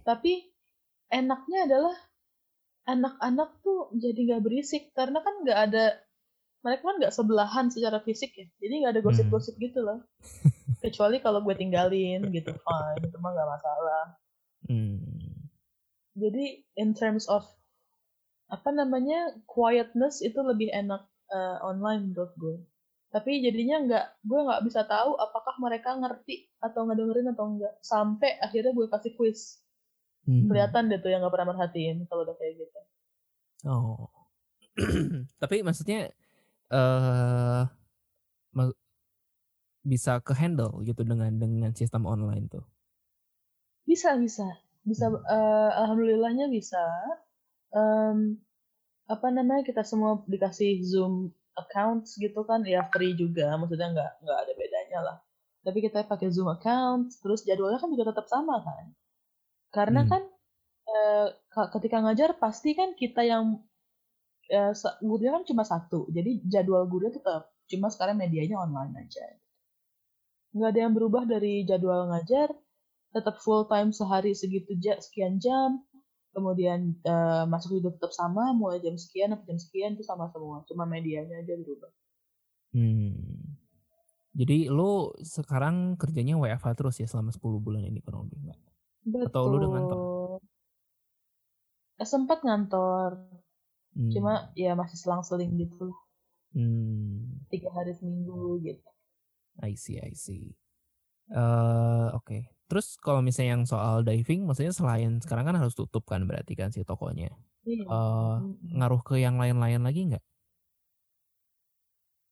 [0.04, 0.52] tapi
[1.08, 1.96] enaknya adalah
[2.86, 5.84] anak-anak tuh jadi nggak berisik karena kan nggak ada
[6.62, 9.08] mereka kan nggak sebelahan secara fisik ya jadi nggak ada hmm.
[9.10, 10.02] gosip-gosip gitu loh
[10.82, 14.04] kecuali kalau gue tinggalin gitu fine itu mah nggak masalah
[14.66, 14.98] hmm.
[16.18, 16.44] jadi
[16.78, 17.46] in terms of
[18.50, 22.56] apa namanya quietness itu lebih enak uh, online menurut gue
[23.12, 28.40] tapi jadinya nggak gue nggak bisa tahu apakah mereka ngerti atau ngedengerin atau enggak sampai
[28.40, 29.60] akhirnya gue kasih quiz
[30.24, 30.48] hmm.
[30.48, 32.80] kelihatan deh tuh yang nggak pernah merhatiin kalau udah kayak gitu.
[33.68, 34.08] Oh.
[35.42, 36.08] Tapi maksudnya
[36.72, 37.68] uh,
[39.82, 42.64] bisa ke handle gitu dengan dengan sistem online tuh?
[43.82, 44.46] Bisa bisa.
[44.82, 45.20] Bisa hmm.
[45.26, 46.82] uh, alhamdulillahnya bisa.
[47.74, 48.38] Um,
[49.10, 54.38] apa namanya kita semua dikasih zoom accounts gitu kan ya free juga maksudnya nggak nggak
[54.38, 55.16] ada bedanya lah.
[55.62, 58.84] Tapi kita pakai zoom account terus jadwalnya kan juga tetap sama kan?
[59.72, 60.10] Karena hmm.
[60.10, 60.22] kan
[60.88, 60.98] e,
[61.78, 63.62] ketika ngajar pasti kan kita yang
[64.50, 64.58] e,
[65.04, 69.24] gurunya kan cuma satu jadi jadwal gurunya tetap cuma sekarang medianya online aja.
[70.52, 72.52] Nggak ada yang berubah dari jadwal ngajar
[73.12, 75.84] tetap full time sehari segitu sekian jam
[76.32, 80.64] kemudian uh, masuk juga tetap sama mulai jam sekian sampai jam sekian itu sama semua
[80.66, 81.92] cuma medianya aja berubah
[82.74, 83.56] hmm.
[84.34, 88.60] jadi lo sekarang kerjanya WFH terus ya selama 10 bulan ini kurang lebih enggak
[89.04, 89.28] Betul.
[89.28, 90.00] atau lo udah ngantor
[92.00, 93.10] eh, sempat ngantor
[93.92, 94.10] Hmm.
[94.12, 95.92] Cuma ya masih selang-seling gitu.
[96.56, 97.44] Hmm.
[97.52, 98.88] Tiga hari seminggu gitu.
[99.60, 100.56] I see, I see.
[101.28, 102.24] Uh, Oke.
[102.24, 102.42] Okay.
[102.72, 106.72] Terus kalau misalnya yang soal diving, maksudnya selain sekarang kan harus tutup kan berarti kan
[106.72, 107.28] si tokonya.
[107.68, 107.84] Iya.
[107.84, 110.24] Uh, ngaruh ke yang lain-lain lagi nggak?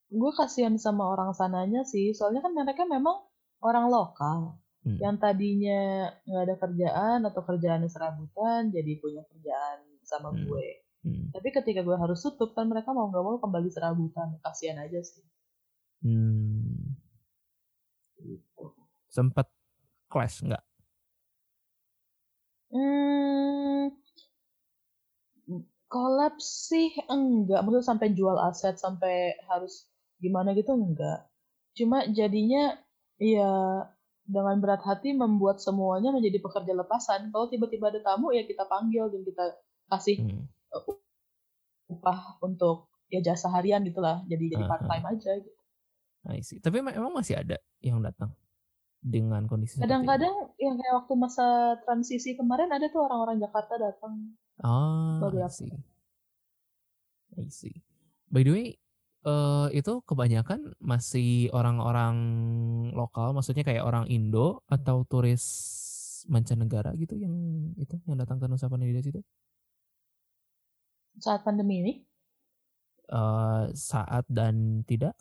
[0.09, 3.21] Gue kasihan sama orang sananya sih, soalnya kan mereka memang
[3.61, 4.57] orang lokal.
[4.81, 4.97] Hmm.
[4.97, 10.41] Yang tadinya nggak ada kerjaan atau kerjaannya serabutan, jadi punya kerjaan sama hmm.
[10.49, 10.69] gue.
[11.05, 11.25] Hmm.
[11.37, 15.21] Tapi ketika gue harus tutup kan mereka mau nggak mau kembali serabutan, kasihan aja sih.
[16.01, 16.97] Hmm.
[18.17, 18.65] Gitu.
[19.13, 19.60] Sempat
[20.11, 20.65] clash nggak?
[22.71, 23.95] Hmm,
[25.91, 29.91] kolaps sih enggak, maksudnya sampai jual aset sampai harus
[30.23, 31.27] gimana gitu enggak.
[31.75, 32.79] Cuma jadinya
[33.19, 33.87] ya
[34.31, 37.35] dengan berat hati membuat semuanya menjadi pekerja lepasan.
[37.35, 39.45] Kalau tiba-tiba ada tamu ya kita panggil dan kita
[39.91, 40.47] kasih hmm.
[41.99, 44.23] upah untuk ya jasa harian gitulah.
[44.31, 45.61] Jadi jadi part time aja gitu.
[46.31, 46.63] I see.
[46.63, 48.31] Tapi emang masih ada yang datang?
[49.01, 54.37] Dengan kondisi kadang-kadang yang kayak waktu masa transisi kemarin ada tuh orang-orang Jakarta datang.
[54.61, 55.73] Oh I see.
[57.41, 57.81] I see.
[58.29, 58.67] By the way
[59.25, 62.17] uh, itu kebanyakan masih orang-orang
[62.93, 65.45] lokal maksudnya kayak orang Indo atau turis
[66.29, 67.33] mancanegara gitu yang
[67.81, 69.25] itu yang datang ke Nusa Penida situ?
[71.17, 71.93] Saat pandemi ini?
[73.11, 75.19] Uh, saat dan tidak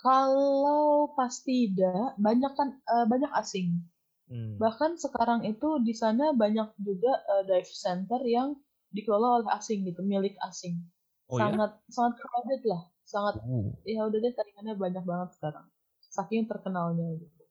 [0.00, 3.84] kalau pas tidak, banyak kan uh, banyak asing.
[4.32, 4.56] Hmm.
[4.56, 8.56] Bahkan sekarang itu di sana banyak juga uh, dive center yang
[8.96, 10.80] dikelola oleh asing gitu, milik asing.
[11.28, 11.52] Oh, ya?
[11.52, 11.90] sangat ya?
[11.92, 13.70] sangat crowded lah, sangat uh.
[13.86, 15.66] ya udah deh taringannya banyak banget sekarang.
[16.10, 17.44] Saking terkenalnya gitu.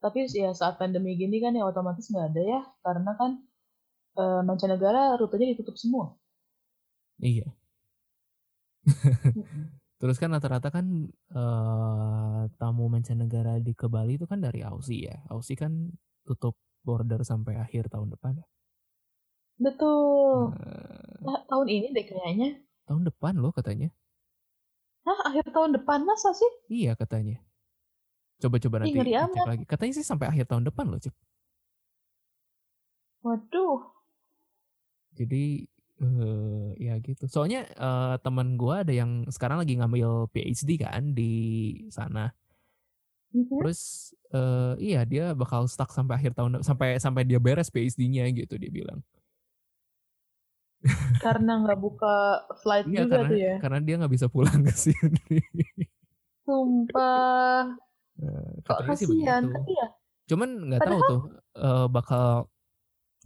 [0.00, 3.30] Tapi ya saat pandemi gini kan ya otomatis nggak ada ya, karena kan
[4.16, 6.16] uh, mancanegara rutenya ditutup semua.
[7.20, 7.52] Iya.
[10.00, 15.20] Terus kan rata-rata kan uh, tamu mancanegara di ke Bali itu kan dari Aussie ya.
[15.28, 15.92] Aussie kan
[16.24, 18.46] tutup border sampai akhir tahun depan ya.
[19.60, 20.56] Betul.
[21.20, 22.64] Nah, tahun ini deh kayaknya.
[22.88, 23.92] Tahun depan loh katanya.
[25.04, 26.48] Hah, akhir tahun depan masa sih?
[26.72, 27.44] Iya katanya.
[28.40, 29.64] Coba-coba nanti cek lagi.
[29.68, 31.12] Katanya sih sampai akhir tahun depan loh, Cip.
[33.20, 33.84] Waduh.
[35.12, 35.68] Jadi
[36.00, 37.28] Uh, ya gitu.
[37.28, 41.32] Soalnya uh, teman gue ada yang sekarang lagi ngambil PhD kan di
[41.92, 42.32] sana.
[43.36, 43.58] Mm-hmm.
[43.60, 48.56] Terus uh, iya dia bakal stuck sampai akhir tahun sampai sampai dia beres PhD-nya gitu
[48.56, 49.04] dia bilang.
[51.20, 53.54] Karena nggak buka flight iya, juga karena, tuh ya.
[53.60, 55.40] Karena dia nggak bisa pulang ke sini.
[56.48, 57.76] Sumpah.
[58.20, 59.88] Uh, Kok kasihan, tapi ya.
[60.32, 61.20] Cuman nggak tahu tuh
[61.60, 62.48] uh, bakal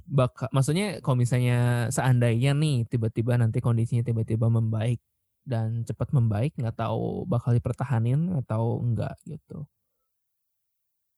[0.05, 5.01] bakal maksudnya kalau misalnya seandainya nih tiba-tiba nanti kondisinya tiba-tiba membaik
[5.45, 9.69] dan cepat membaik nggak tahu bakal dipertahanin atau enggak gitu.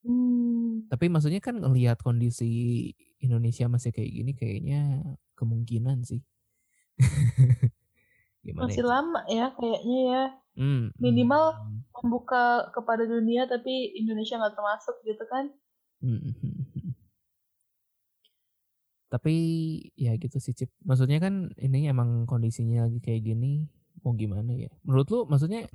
[0.07, 0.87] Hmm.
[0.87, 4.81] Tapi maksudnya kan ngelihat kondisi Indonesia masih kayak gini kayaknya
[5.35, 6.23] kemungkinan sih.
[8.45, 8.87] Gimana masih ya?
[8.87, 10.23] lama ya kayaknya ya.
[10.57, 11.79] Hmm, Minimal hmm.
[12.03, 15.51] membuka kepada dunia tapi Indonesia nggak termasuk gitu kan.
[15.99, 16.31] Hmm.
[19.07, 19.35] Tapi
[19.95, 20.71] ya gitu sih Cip.
[20.83, 23.67] Maksudnya kan ini emang kondisinya lagi kayak gini
[24.03, 24.71] mau gimana ya?
[24.83, 25.67] Menurut lu maksudnya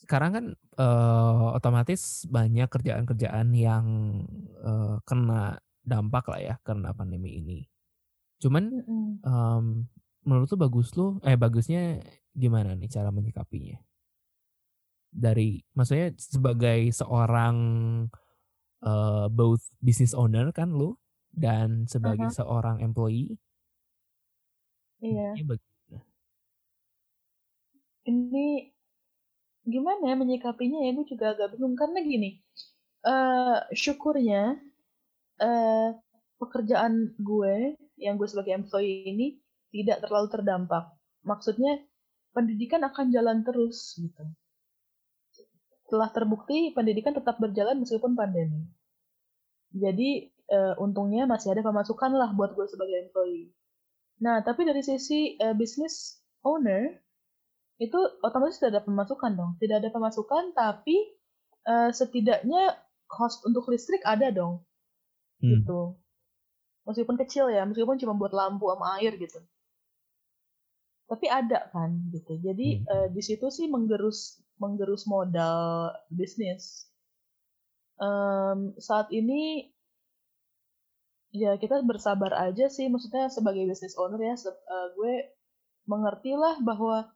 [0.00, 0.44] sekarang kan
[0.80, 3.84] uh, otomatis banyak kerjaan-kerjaan yang
[4.64, 7.58] uh, kena dampak lah ya karena pandemi ini.
[8.40, 8.64] Cuman
[9.20, 9.84] um,
[10.24, 12.00] menurut lu bagus lu eh bagusnya
[12.32, 13.76] gimana nih cara menyikapinya?
[15.10, 17.56] Dari maksudnya sebagai seorang
[18.86, 20.96] uh, both business owner kan lu
[21.30, 22.38] dan sebagai uh -huh.
[22.42, 23.38] seorang employee
[25.00, 25.32] iya.
[28.08, 28.72] ini
[29.64, 30.90] gimana ya menyikapinya ya?
[30.96, 31.76] Gue juga agak bingung.
[31.78, 32.40] Karena gini
[33.04, 34.58] uh, syukurnya
[35.40, 35.88] uh,
[36.40, 39.26] pekerjaan gue yang gue sebagai employee ini
[39.70, 40.90] tidak terlalu terdampak.
[41.22, 41.84] Maksudnya
[42.32, 44.24] pendidikan akan jalan terus gitu.
[45.90, 48.66] Telah terbukti pendidikan tetap berjalan meskipun pandemi.
[49.70, 53.54] Jadi uh, untungnya masih ada pemasukan lah buat gue sebagai employee.
[54.20, 56.92] Nah, tapi dari sisi uh, business owner,
[57.80, 59.52] itu otomatis tidak ada pemasukan dong.
[59.56, 61.00] Tidak ada pemasukan, tapi
[61.64, 62.76] uh, setidaknya
[63.08, 64.60] cost untuk listrik ada dong.
[65.40, 65.64] Hmm.
[65.64, 65.80] Gitu.
[66.84, 69.40] Meskipun kecil ya, meskipun cuma buat lampu sama air gitu.
[71.08, 72.36] Tapi ada kan gitu.
[72.38, 72.86] Jadi hmm.
[72.86, 76.84] uh, di situ sih menggerus menggerus modal bisnis.
[78.00, 79.72] Um, saat ini
[81.30, 85.30] ya kita bersabar aja sih maksudnya sebagai business owner ya uh, gue
[85.86, 87.06] mengerti lah bahwa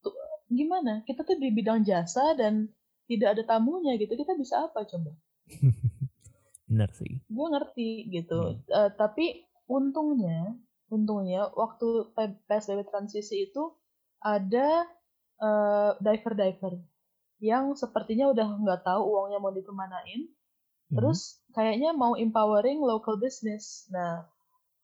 [0.00, 0.16] tuh,
[0.48, 2.72] gimana kita tuh di bidang jasa dan
[3.04, 5.12] tidak ada tamunya gitu kita bisa apa coba?
[6.68, 7.20] Benar sih.
[7.28, 8.56] Gue ngerti gitu.
[8.56, 8.64] Hmm.
[8.72, 10.56] uh, tapi untungnya
[10.92, 12.12] untungnya waktu
[12.48, 13.72] psbb transisi itu
[14.20, 14.84] ada
[15.40, 16.80] uh, diver-diver
[17.42, 20.28] yang sepertinya udah nggak tahu uangnya mau dikemanain
[20.94, 21.02] hmm.
[21.02, 24.30] terus kayaknya mau empowering local business nah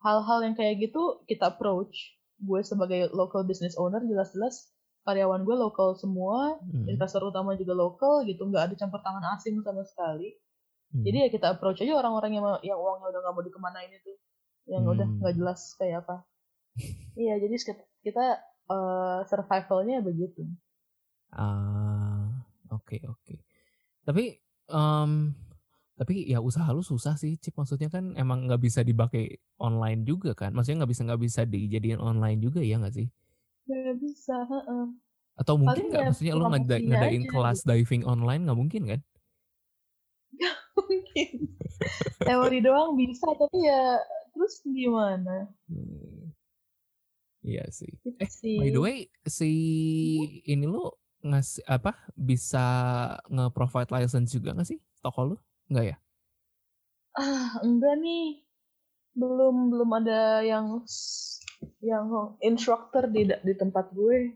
[0.02, 4.72] hal-hal yang kayak gitu kita approach gue sebagai local business owner jelas-jelas
[5.04, 6.88] karyawan gue lokal semua hmm.
[6.88, 10.36] investor utama juga lokal gitu nggak ada campur tangan asing sama sekali
[10.92, 11.04] hmm.
[11.04, 14.12] jadi ya kita approach aja orang-orang yang yang uangnya udah nggak mau dikemanain itu
[14.68, 14.92] yang hmm.
[14.92, 16.24] udah nggak jelas kayak apa
[17.22, 17.54] iya jadi
[18.04, 18.24] kita
[18.68, 20.44] uh, survivalnya begitu
[21.32, 22.28] ah
[22.72, 23.38] oke okay, oke okay.
[24.04, 25.32] tapi um,
[26.00, 30.32] tapi ya usaha lu susah sih Cip maksudnya kan emang nggak bisa dipakai online juga
[30.32, 33.08] kan maksudnya nggak bisa nggak bisa dijadiin online juga ya nggak sih
[33.68, 34.88] nggak bisa uh.
[35.36, 37.28] atau mungkin nggak ya maksudnya lu ngada ngadain aja.
[37.28, 39.00] kelas diving online nggak mungkin kan
[40.40, 41.30] nggak mungkin
[42.24, 44.00] teori doang bisa tapi ya
[44.32, 46.32] terus gimana hmm.
[47.40, 47.88] Iya sih.
[48.04, 49.50] Gitu eh, by the way, si
[50.44, 50.92] ini lu
[51.24, 52.60] ngasih apa bisa
[53.32, 55.36] nge-provide license juga nggak sih toko lu?
[55.70, 55.96] Enggak ya?
[57.14, 58.42] Ah, enggak nih.
[59.14, 60.82] Belum belum ada yang
[61.78, 64.34] yang instructor di di tempat gue.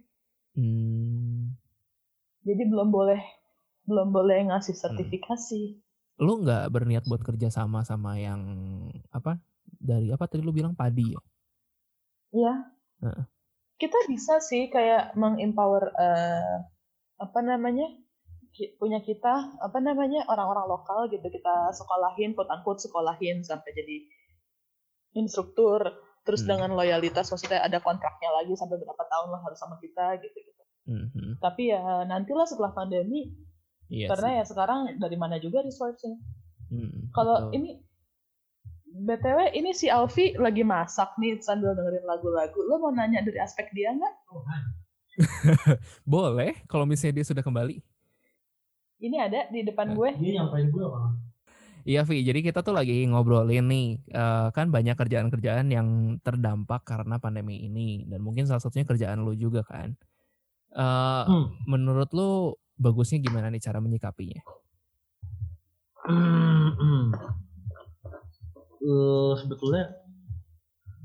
[0.55, 1.59] Hmm.
[2.47, 3.21] Jadi belum boleh
[3.85, 4.83] belum boleh ngasih hmm.
[4.87, 5.63] sertifikasi.
[5.75, 6.23] Hmm.
[6.23, 8.41] Lu nggak berniat buat kerja sama sama yang
[9.11, 9.43] apa?
[9.67, 11.21] Dari apa tadi lu bilang padi ya?
[12.31, 12.55] Iya.
[13.03, 13.25] Uh.
[13.75, 16.63] Kita bisa sih kayak mengempower uh,
[17.19, 17.91] apa namanya?
[18.79, 21.27] Punya kita apa namanya orang-orang lokal gitu.
[21.27, 23.97] Kita sekolahin quote unquote sekolahin sampai jadi
[25.19, 25.83] instruktur.
[26.25, 26.49] Terus hmm.
[26.49, 30.55] dengan loyalitas maksudnya ada kontraknya lagi sampai berapa tahun lah harus sama kita gitu gitu.
[30.85, 31.41] Hmm.
[31.41, 33.33] tapi ya nantilah setelah pandemi
[33.89, 34.37] iya karena sih.
[34.37, 36.13] ya sekarang dari mana juga resource-nya.
[36.69, 37.81] Hmm, kalau ini
[38.93, 42.61] btw ini si Alfi lagi masak nih sambil dengerin lagu-lagu.
[42.69, 44.15] Lo mau nanya dari aspek dia nggak?
[44.29, 44.45] Oh,
[46.05, 47.81] boleh kalau misalnya dia sudah kembali
[49.01, 50.15] ini ada di depan gue.
[50.19, 51.15] Dia nyampein gue apa?
[51.85, 57.21] Iya Vi, jadi kita tuh lagi ngobrolin nih, uh, kan banyak kerjaan-kerjaan yang terdampak karena
[57.21, 59.93] pandemi ini, dan mungkin salah satunya kerjaan lu juga kan.
[60.73, 61.47] Uh, hmm.
[61.69, 64.41] Menurut lu bagusnya gimana nih cara menyikapinya?
[66.09, 67.07] Hmm, hmm.
[68.81, 69.93] Uh, sebetulnya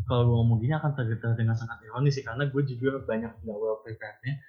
[0.10, 3.58] kalau gue ngomong gini akan terdengar dengan sangat ironis sih, karena gue juga banyak nggak
[3.62, 4.41] well preparednya.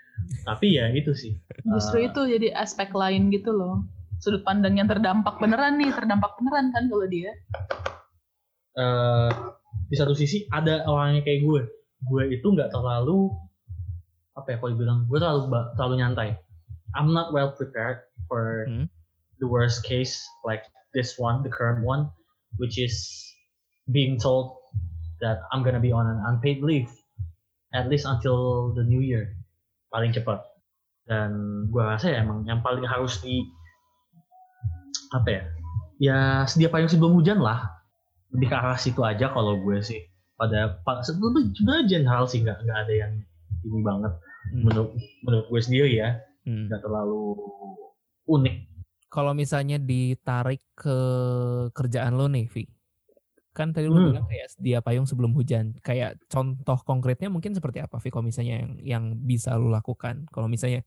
[0.49, 1.37] Tapi ya itu sih.
[1.69, 3.85] Justru uh, itu jadi aspek lain gitu loh.
[4.25, 7.37] Sudut pandang yang terdampak beneran nih terdampak beneran kan kalau dia.
[8.81, 9.53] uh,
[9.91, 11.61] di satu sisi ada orangnya kayak gue
[12.09, 13.29] gue itu nggak terlalu
[14.39, 15.41] apa ya kalau dibilang gue terlalu
[15.77, 16.29] terlalu nyantai.
[16.97, 18.89] I'm not well prepared for hmm.
[19.39, 20.65] the worst case like
[20.97, 22.09] this one the current one
[22.59, 22.97] which is
[23.93, 24.59] being told
[25.21, 26.91] that I'm gonna be on an unpaid leave
[27.71, 29.37] at least until the new year
[29.95, 30.43] paling cepat
[31.07, 31.31] dan
[31.71, 33.43] gue rasa ya emang yang paling harus di
[35.11, 35.43] apa ya
[35.99, 37.67] ya sedia payung sebelum hujan lah
[38.31, 40.07] lebih ke arah situ aja kalau gue sih
[40.39, 43.13] pada sebelum sebenarnya general sih nggak nggak ada yang
[43.67, 44.13] ini banget
[44.55, 44.63] hmm.
[44.65, 44.91] menurut
[45.27, 46.71] menurut gue sendiri ya hmm.
[46.71, 46.87] nggak hmm.
[46.87, 47.25] terlalu
[48.31, 48.57] unik
[49.11, 50.99] kalau misalnya ditarik ke
[51.75, 52.65] kerjaan lo nih Vi
[53.51, 54.09] kan tadi lu hmm.
[54.15, 55.75] bilang kayak dia payung sebelum hujan.
[55.83, 60.27] Kayak contoh konkretnya mungkin seperti apa, Viko misalnya yang yang bisa lu lakukan.
[60.31, 60.87] Kalau misalnya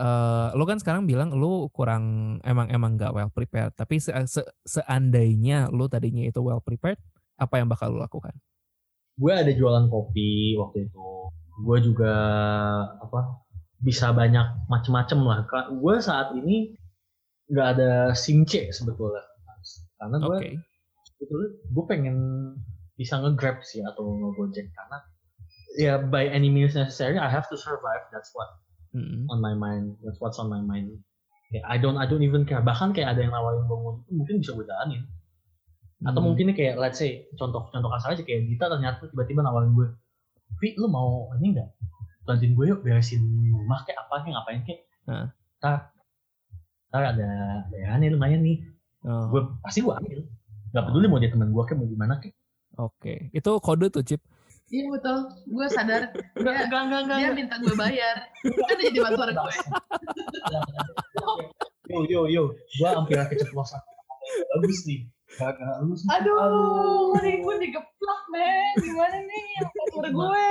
[0.00, 4.40] uh, lu kan sekarang bilang lu kurang emang emang nggak well prepared, tapi se se
[4.64, 6.96] seandainya lu tadinya itu well prepared,
[7.36, 8.32] apa yang bakal lu lakukan?
[9.20, 11.08] Gue ada jualan kopi waktu itu.
[11.60, 12.14] Gue juga
[12.96, 13.44] apa
[13.84, 15.44] bisa banyak macem-macem lah.
[15.76, 16.72] Gue saat ini
[17.52, 19.26] nggak ada SIM C sebetulnya,
[19.98, 20.54] karena gue okay
[21.20, 22.16] sebetulnya gue pengen
[22.96, 24.98] bisa nge-grab sih atau nge-gojek karena
[25.76, 28.08] ya by any means necessary I have to survive.
[28.08, 28.48] That's what
[28.96, 29.28] mm-hmm.
[29.28, 30.00] on my mind.
[30.00, 30.96] That's what's on my mind.
[31.52, 32.64] Ya, I don't I don't even care.
[32.64, 35.04] Bahkan kayak ada yang nawarin bangun itu mungkin bisa gue jalanin.
[36.00, 36.24] Atau mm-hmm.
[36.24, 39.92] mungkin kayak let's say contoh contoh kasar aja kayak Dita ternyata tiba-tiba nawarin gue
[40.58, 41.70] Vi lu mau ini enggak
[42.26, 44.80] bantuin gue yuk beresin rumah kayak apa kayak ngapain kayak?
[45.10, 45.26] Uh.
[45.58, 45.90] tar
[46.92, 47.28] tar ada
[47.66, 48.58] ada ya nih lumayan nih.
[49.02, 49.32] Oh.
[49.32, 50.20] gue pasti gue ambil
[50.70, 52.36] Gak peduli mau dia teman gue kayak mau gimana kayak.
[52.78, 54.22] Oke, itu kode tuh Cip.
[54.70, 55.18] Iya betul,
[55.50, 59.54] gue sadar dia, gak, gak, gak, dia minta gue bayar, kan jadi bantuan gue.
[61.90, 63.82] yo yo yo, gue hampir keceplosan.
[64.54, 66.06] Bagus nih, Kagak lu sih.
[66.06, 68.74] Aduh, nih gue digeplak, men.
[68.78, 70.46] Gimana nih yang password gue?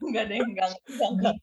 [0.00, 1.36] Enggak deh, enggak, enggak, enggak.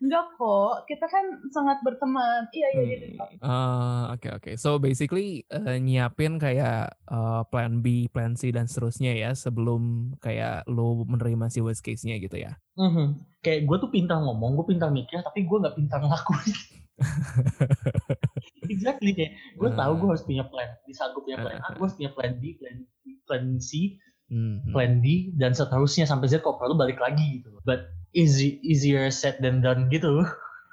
[0.00, 2.48] Enggak kok, kita kan sangat berteman.
[2.56, 3.24] Iya, iya, iya.
[3.40, 4.50] Hmm, ah, Oke oke.
[4.56, 10.64] So basically eh, nyiapin kayak eh, plan B, plan C dan seterusnya ya sebelum kayak
[10.72, 12.56] lo menerima si worst case-nya gitu ya.
[12.80, 13.40] Mhm.
[13.44, 16.56] Kayak gue tuh pintar ngomong, gue pintar mikir, tapi gue nggak pintar ngelakuin.
[18.72, 20.70] exactly kayak gue tahu gue harus punya plan.
[20.84, 24.00] Di saat gue punya plan A, gue harus punya plan B, plan B, plan C,
[24.30, 27.50] Hmm, plan D, dan seterusnya sampai Z kalau perlu balik lagi gitu.
[27.66, 30.22] But easy, easier said than done gitu.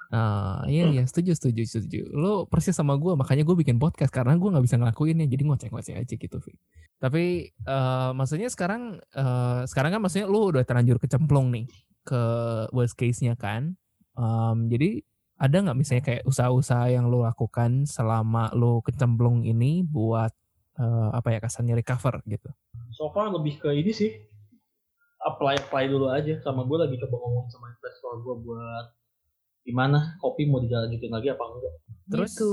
[0.07, 2.07] Ah, iya iya setuju setuju setuju.
[2.15, 5.99] Lo persis sama gue makanya gue bikin podcast karena gue nggak bisa ngelakuinnya jadi ngoceh-ngoceh
[5.99, 6.37] aja gitu.
[6.39, 6.53] Vi.
[6.95, 11.67] Tapi eh, maksudnya sekarang eh, sekarang kan maksudnya lo udah terlanjur kecemplung nih
[12.07, 12.21] ke
[12.71, 13.75] worst case-nya kan.
[14.15, 15.03] Em, jadi
[15.37, 20.31] ada nggak misalnya kayak usaha-usaha yang lo lakukan selama lo kecemplung ini buat
[20.77, 22.49] eh, apa ya kasarnya recover gitu?
[22.91, 24.11] So far lebih ke ini sih,
[25.19, 26.37] apply apply dulu aja.
[26.39, 28.85] Sama gue lagi coba ngomong sama investor gue buat
[29.61, 31.73] gimana kopi mau dilanjutin lagi apa enggak.
[32.07, 32.51] Terus Gitu.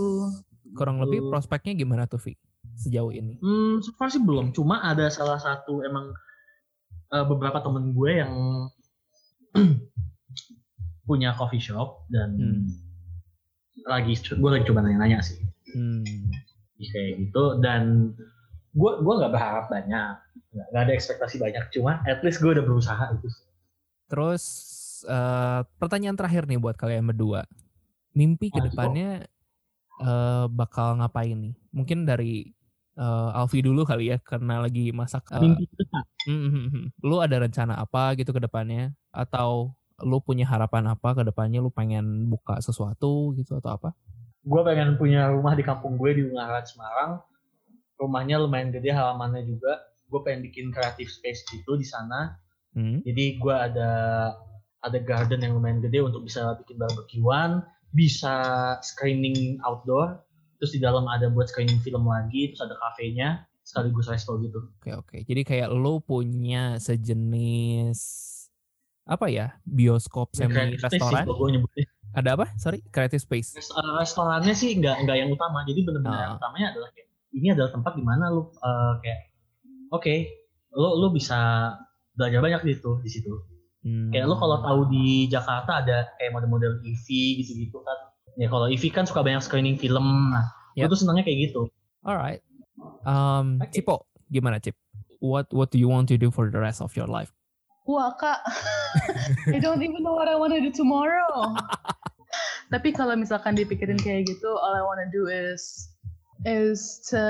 [0.72, 1.30] kurang lebih Gitu.
[1.30, 2.34] prospeknya gimana tuh Vi
[2.74, 3.38] sejauh ini?
[3.38, 4.50] Hmm, so far sih belum.
[4.50, 6.10] Cuma ada salah satu emang
[7.06, 8.32] eh, beberapa temen gue yang
[11.06, 12.64] punya coffee shop dan Hmm.
[13.86, 15.38] lagi gue lagi coba nanya-nanya sih
[15.70, 16.02] Hmm.
[16.78, 18.12] Kayak gitu dan
[18.74, 20.18] gue gue nggak berharap banyak
[20.54, 23.30] nggak ada ekspektasi banyak cuma at least gue udah berusaha itu
[24.08, 24.44] Terus
[25.08, 27.48] eh, pertanyaan terakhir nih buat kalian berdua.
[28.14, 28.68] Mimpi ke Apa tuh?
[28.70, 29.26] depannya
[30.02, 31.54] eh, bakal ngapain nih?
[31.74, 32.46] Mungkin dari
[32.94, 35.24] eh, Alfi dulu kali ya karena lagi masak.
[35.34, 36.86] eh, mimpi depan hmm, hmm, hmm.
[37.02, 38.92] Lu ada rencana apa gitu ke depannya?
[39.10, 41.58] Atau lu punya harapan apa ke depannya?
[41.64, 43.90] Lu pengen buka sesuatu gitu atau apa?
[44.44, 47.12] Gue pengen punya rumah di kampung gue di Ungaran Semarang
[47.96, 49.80] rumahnya lumayan gede halamannya juga
[50.12, 52.36] gue pengen bikin creative space gitu di sana
[52.74, 53.00] Hmm.
[53.06, 53.90] Jadi gue ada
[54.84, 57.64] ada garden yang lumayan gede untuk bisa bikin barbekyuan,
[57.94, 58.36] bisa
[58.84, 60.20] screening outdoor,
[60.60, 64.68] terus di dalam ada buat screening film lagi, terus ada kafenya, sekaligus resto gitu.
[64.82, 65.16] Oke oke.
[65.24, 67.98] Jadi kayak lu punya sejenis
[69.04, 69.52] apa ya?
[69.68, 71.24] Bioskop semi space restoran.
[72.14, 72.46] Ada apa?
[72.56, 73.58] Sorry, creative space.
[73.58, 76.22] Eh, restorannya sih nggak nggak yang utama, jadi bener-bener Ah.
[76.30, 79.20] yang utamanya adalah kayak, ini adalah tempat di mana lu eh, kayak
[79.90, 80.14] oke,
[80.78, 81.70] lu lu bisa
[82.14, 83.32] belajar banyak di situ di situ.
[83.84, 84.08] Hmm.
[84.14, 87.06] Kayak lu kalau tahu di Jakarta ada kayak model-model EV
[87.42, 87.98] gitu-gitu kan.
[88.38, 90.32] Ya kalau EV kan suka banyak screening film.
[90.32, 90.48] Nah,
[90.86, 91.66] tuh senangnya kayak gitu.
[92.06, 92.40] Alright.
[93.04, 93.74] Um, Oke.
[93.74, 94.78] Cipo, gimana Cip?
[95.18, 97.33] What What do you want to do for the rest of your life?
[97.84, 98.40] Wah kak,
[99.54, 101.52] I don't even know what I wanna do tomorrow.
[102.72, 105.92] Tapi kalau misalkan dipikirin kayak gitu, all I wanna do is
[106.44, 107.20] is to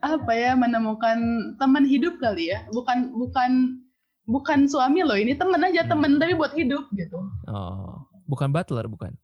[0.00, 1.18] apa ya menemukan
[1.56, 3.80] teman hidup kali ya, bukan bukan
[4.28, 5.90] bukan suami loh, ini temen aja Hmm.
[5.90, 7.18] temen tapi buat hidup gitu.
[7.48, 9.16] Oh, bukan butler, bukan.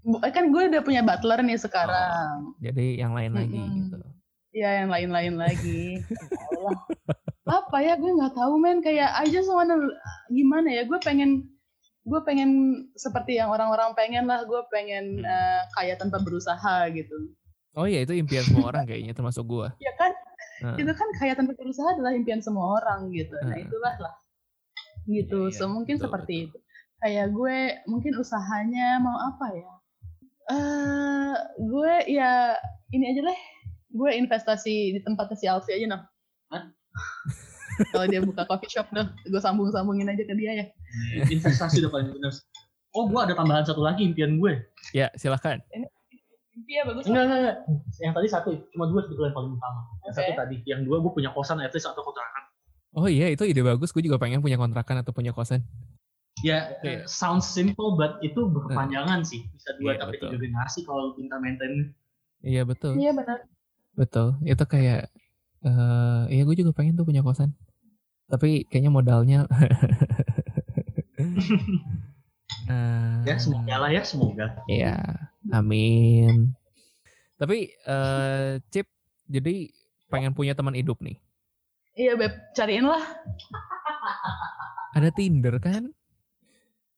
[0.00, 2.52] Bu- Kan gue udah punya butler nih sekarang.
[2.60, 3.76] Jadi yang lain lagi Mm-mm.
[3.88, 3.96] gitu.
[4.50, 6.02] Ya yang lain-lain lagi.
[6.50, 6.78] Allah.
[7.46, 9.78] Apa ya gue nggak tahu men kayak I just wanna
[10.30, 11.50] gimana ya gue pengen
[12.06, 12.50] gue pengen
[12.94, 17.34] seperti yang orang-orang pengen lah gue pengen eh, kaya tanpa berusaha gitu.
[17.78, 19.70] Oh iya, itu impian semua orang kayaknya termasuk gua.
[19.84, 20.12] Ya kan
[20.60, 23.32] Nah, itu kan kaya tanpa berusaha adalah impian semua orang gitu.
[23.40, 23.64] Nah Hmm.
[23.64, 24.14] itulah lah
[25.08, 25.48] gitu.
[25.48, 26.46] Iya, iya, so mungkin betul, seperti betul.
[26.52, 26.58] itu.
[27.00, 29.72] Kayak gue mungkin usahanya mau apa ya?
[30.52, 31.34] Eh
[31.64, 32.32] gue ya
[32.92, 33.40] ini aja deh.
[33.90, 36.02] Gue investasi di tempatnya si Alfi aja noh.
[36.48, 36.62] Hah?
[37.92, 40.66] Kalau dia buka coffee shop deh, gue sambung-sambungin aja ke dia ya.
[41.26, 42.32] Investasi udah paling bener.
[42.92, 44.58] Oh, gue ada tambahan satu lagi impian gue.
[44.90, 45.62] ya silahkan.
[46.68, 47.06] Iya bagus.
[47.08, 47.56] Enggak, enggak, enggak.
[47.98, 49.80] Yang tadi satu, cuma dua sebetulnya yang paling utama.
[50.04, 50.18] Yang Oke.
[50.20, 52.42] satu tadi, yang dua gue punya kosan at least atau kontrakan.
[52.92, 53.94] Oh iya, itu ide bagus.
[53.94, 55.62] Gue juga pengen punya kontrakan atau punya kosan.
[56.42, 57.04] Ya, Iya.
[57.04, 59.46] eh, sounds simple, but itu berkepanjangan sih.
[59.50, 60.28] Bisa dua Iya, sampai betul.
[60.28, 61.72] tiga generasi kalau lu pintar maintain.
[62.40, 63.38] Iya betul, Iya benar.
[63.96, 64.36] Betul.
[64.46, 65.10] Itu kayak,
[65.66, 67.52] eh iya gue juga pengen tuh punya kosan.
[68.30, 69.38] Tapi kayaknya modalnya.
[72.70, 74.62] Eh, Ya, semoga lah ya, semoga.
[74.70, 74.96] Iya,
[75.50, 76.54] amin.
[77.36, 78.86] Tapi eh Cip,
[79.26, 79.68] jadi
[80.12, 81.18] pengen punya teman hidup nih.
[81.98, 83.02] Iya beb, cariin lah.
[84.94, 85.90] Ada Tinder kan?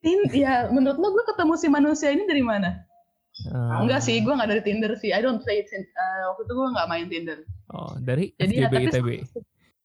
[0.02, 2.84] Tin, ya menurut lo gue ketemu si manusia ini dari mana?
[3.32, 5.08] Eh, Enggak sih, gue nggak dari Tinder sih.
[5.08, 5.88] I don't play Tinder.
[6.28, 7.38] waktu itu gue nggak main Tinder.
[7.72, 9.08] Oh, dari Jadi ya, FJB tapi ITB.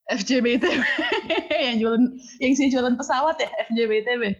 [0.08, 0.82] FJB ITB
[1.68, 2.04] yang jualan
[2.44, 4.24] yang sih jualan pesawat ya FJB ITB.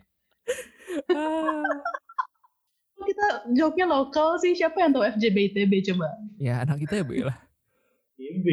[3.08, 6.12] Kita joknya lokal sih siapa yang tahu FJB ITB coba?
[6.44, 7.38] ya anak ITB lah.
[8.20, 8.48] FJB.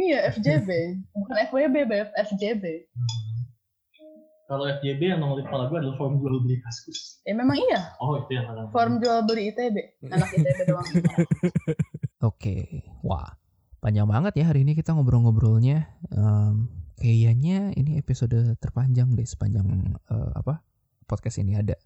[0.00, 0.68] Iya, FJB.
[1.12, 1.92] Bukan FWB.
[2.16, 2.64] FJB.
[2.88, 3.29] Hmm.
[4.50, 7.22] Kalau FJB yang nomor di kepala gue adalah form jual beli kaskus.
[7.22, 7.94] Ya memang iya.
[8.02, 8.66] Oh itu yang ada.
[8.74, 9.76] Form jual beli ITB.
[10.10, 10.88] Anak ITB doang.
[12.26, 13.38] Oke, wah
[13.78, 15.86] panjang banget ya hari ini kita ngobrol-ngobrolnya.
[16.10, 16.66] Em,
[16.98, 20.66] kayaknya ini episode terpanjang deh sepanjang eh, apa
[21.06, 21.78] podcast ini ada.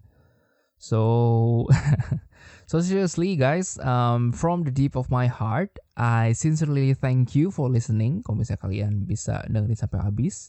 [0.81, 1.69] So,
[2.71, 7.69] so seriously guys, um, from the deep of my heart, I sincerely thank you for
[7.69, 8.25] listening.
[8.25, 10.49] Kalau misalnya kalian bisa dengerin sampai habis.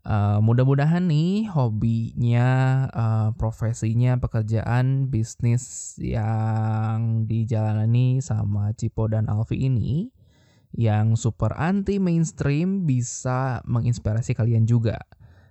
[0.00, 2.48] Uh, mudah-mudahan nih hobinya,
[2.88, 10.08] uh, profesinya, pekerjaan, bisnis yang dijalani sama Cipo dan Alfi ini
[10.72, 14.96] yang super anti mainstream bisa menginspirasi kalian juga.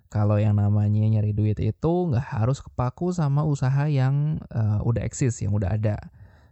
[0.10, 5.45] Kalau yang namanya nyari duit itu nggak harus kepaku sama usaha yang uh, udah eksis,
[5.45, 6.02] yang udah ada.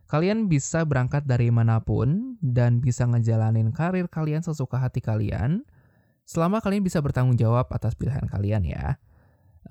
[0.06, 5.66] Kalian bisa berangkat dari mana pun dan bisa ngejalanin karir kalian sesuka hati kalian
[6.28, 9.00] selama kalian bisa bertanggung jawab atas pilihan kalian ya.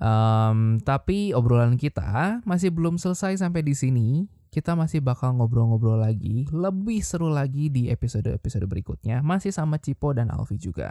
[0.01, 4.09] Em, tapi obrolan kita masih belum selesai sampai di sini.
[4.49, 9.21] Kita masih bakal ngobrol-ngobrol lagi, lebih seru lagi di episode-episode berikutnya.
[9.21, 10.89] Masih sama Cipo dan Alfi juga.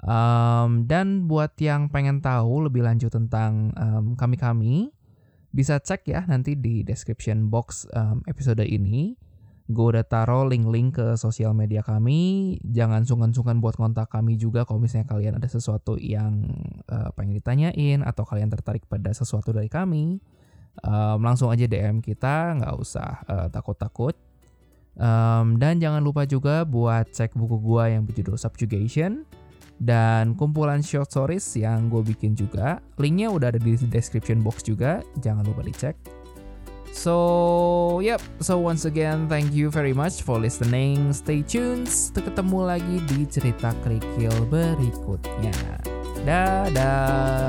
[0.00, 4.88] Em, dan buat yang pengen tahu lebih lanjut tentang em, kami-kami,
[5.52, 9.20] bisa cek ya nanti di description box em, episode ini.
[9.70, 12.58] Gue udah taruh link-link ke sosial media kami.
[12.66, 16.50] Jangan sungkan-sungkan buat kontak kami juga kalau misalnya kalian ada sesuatu yang
[16.90, 20.18] eh, pengen ditanyain atau kalian tertarik pada sesuatu dari kami.
[20.82, 24.16] Em, langsung aja DM kita, nggak usah eh, takut-takut.
[24.98, 29.24] Em, dan jangan lupa juga buat cek buku gua yang berjudul Subjugation
[29.82, 32.78] dan kumpulan short stories yang gue bikin juga.
[33.02, 36.21] Linknya udah ada di description box juga, jangan lupa dicek.
[36.92, 38.20] So, yep.
[38.44, 41.12] So once again, thank you very much for listening.
[41.16, 41.88] Stay tuned.
[42.12, 45.56] Ketemu lagi di cerita kerikil berikutnya.
[46.22, 47.42] Dadah.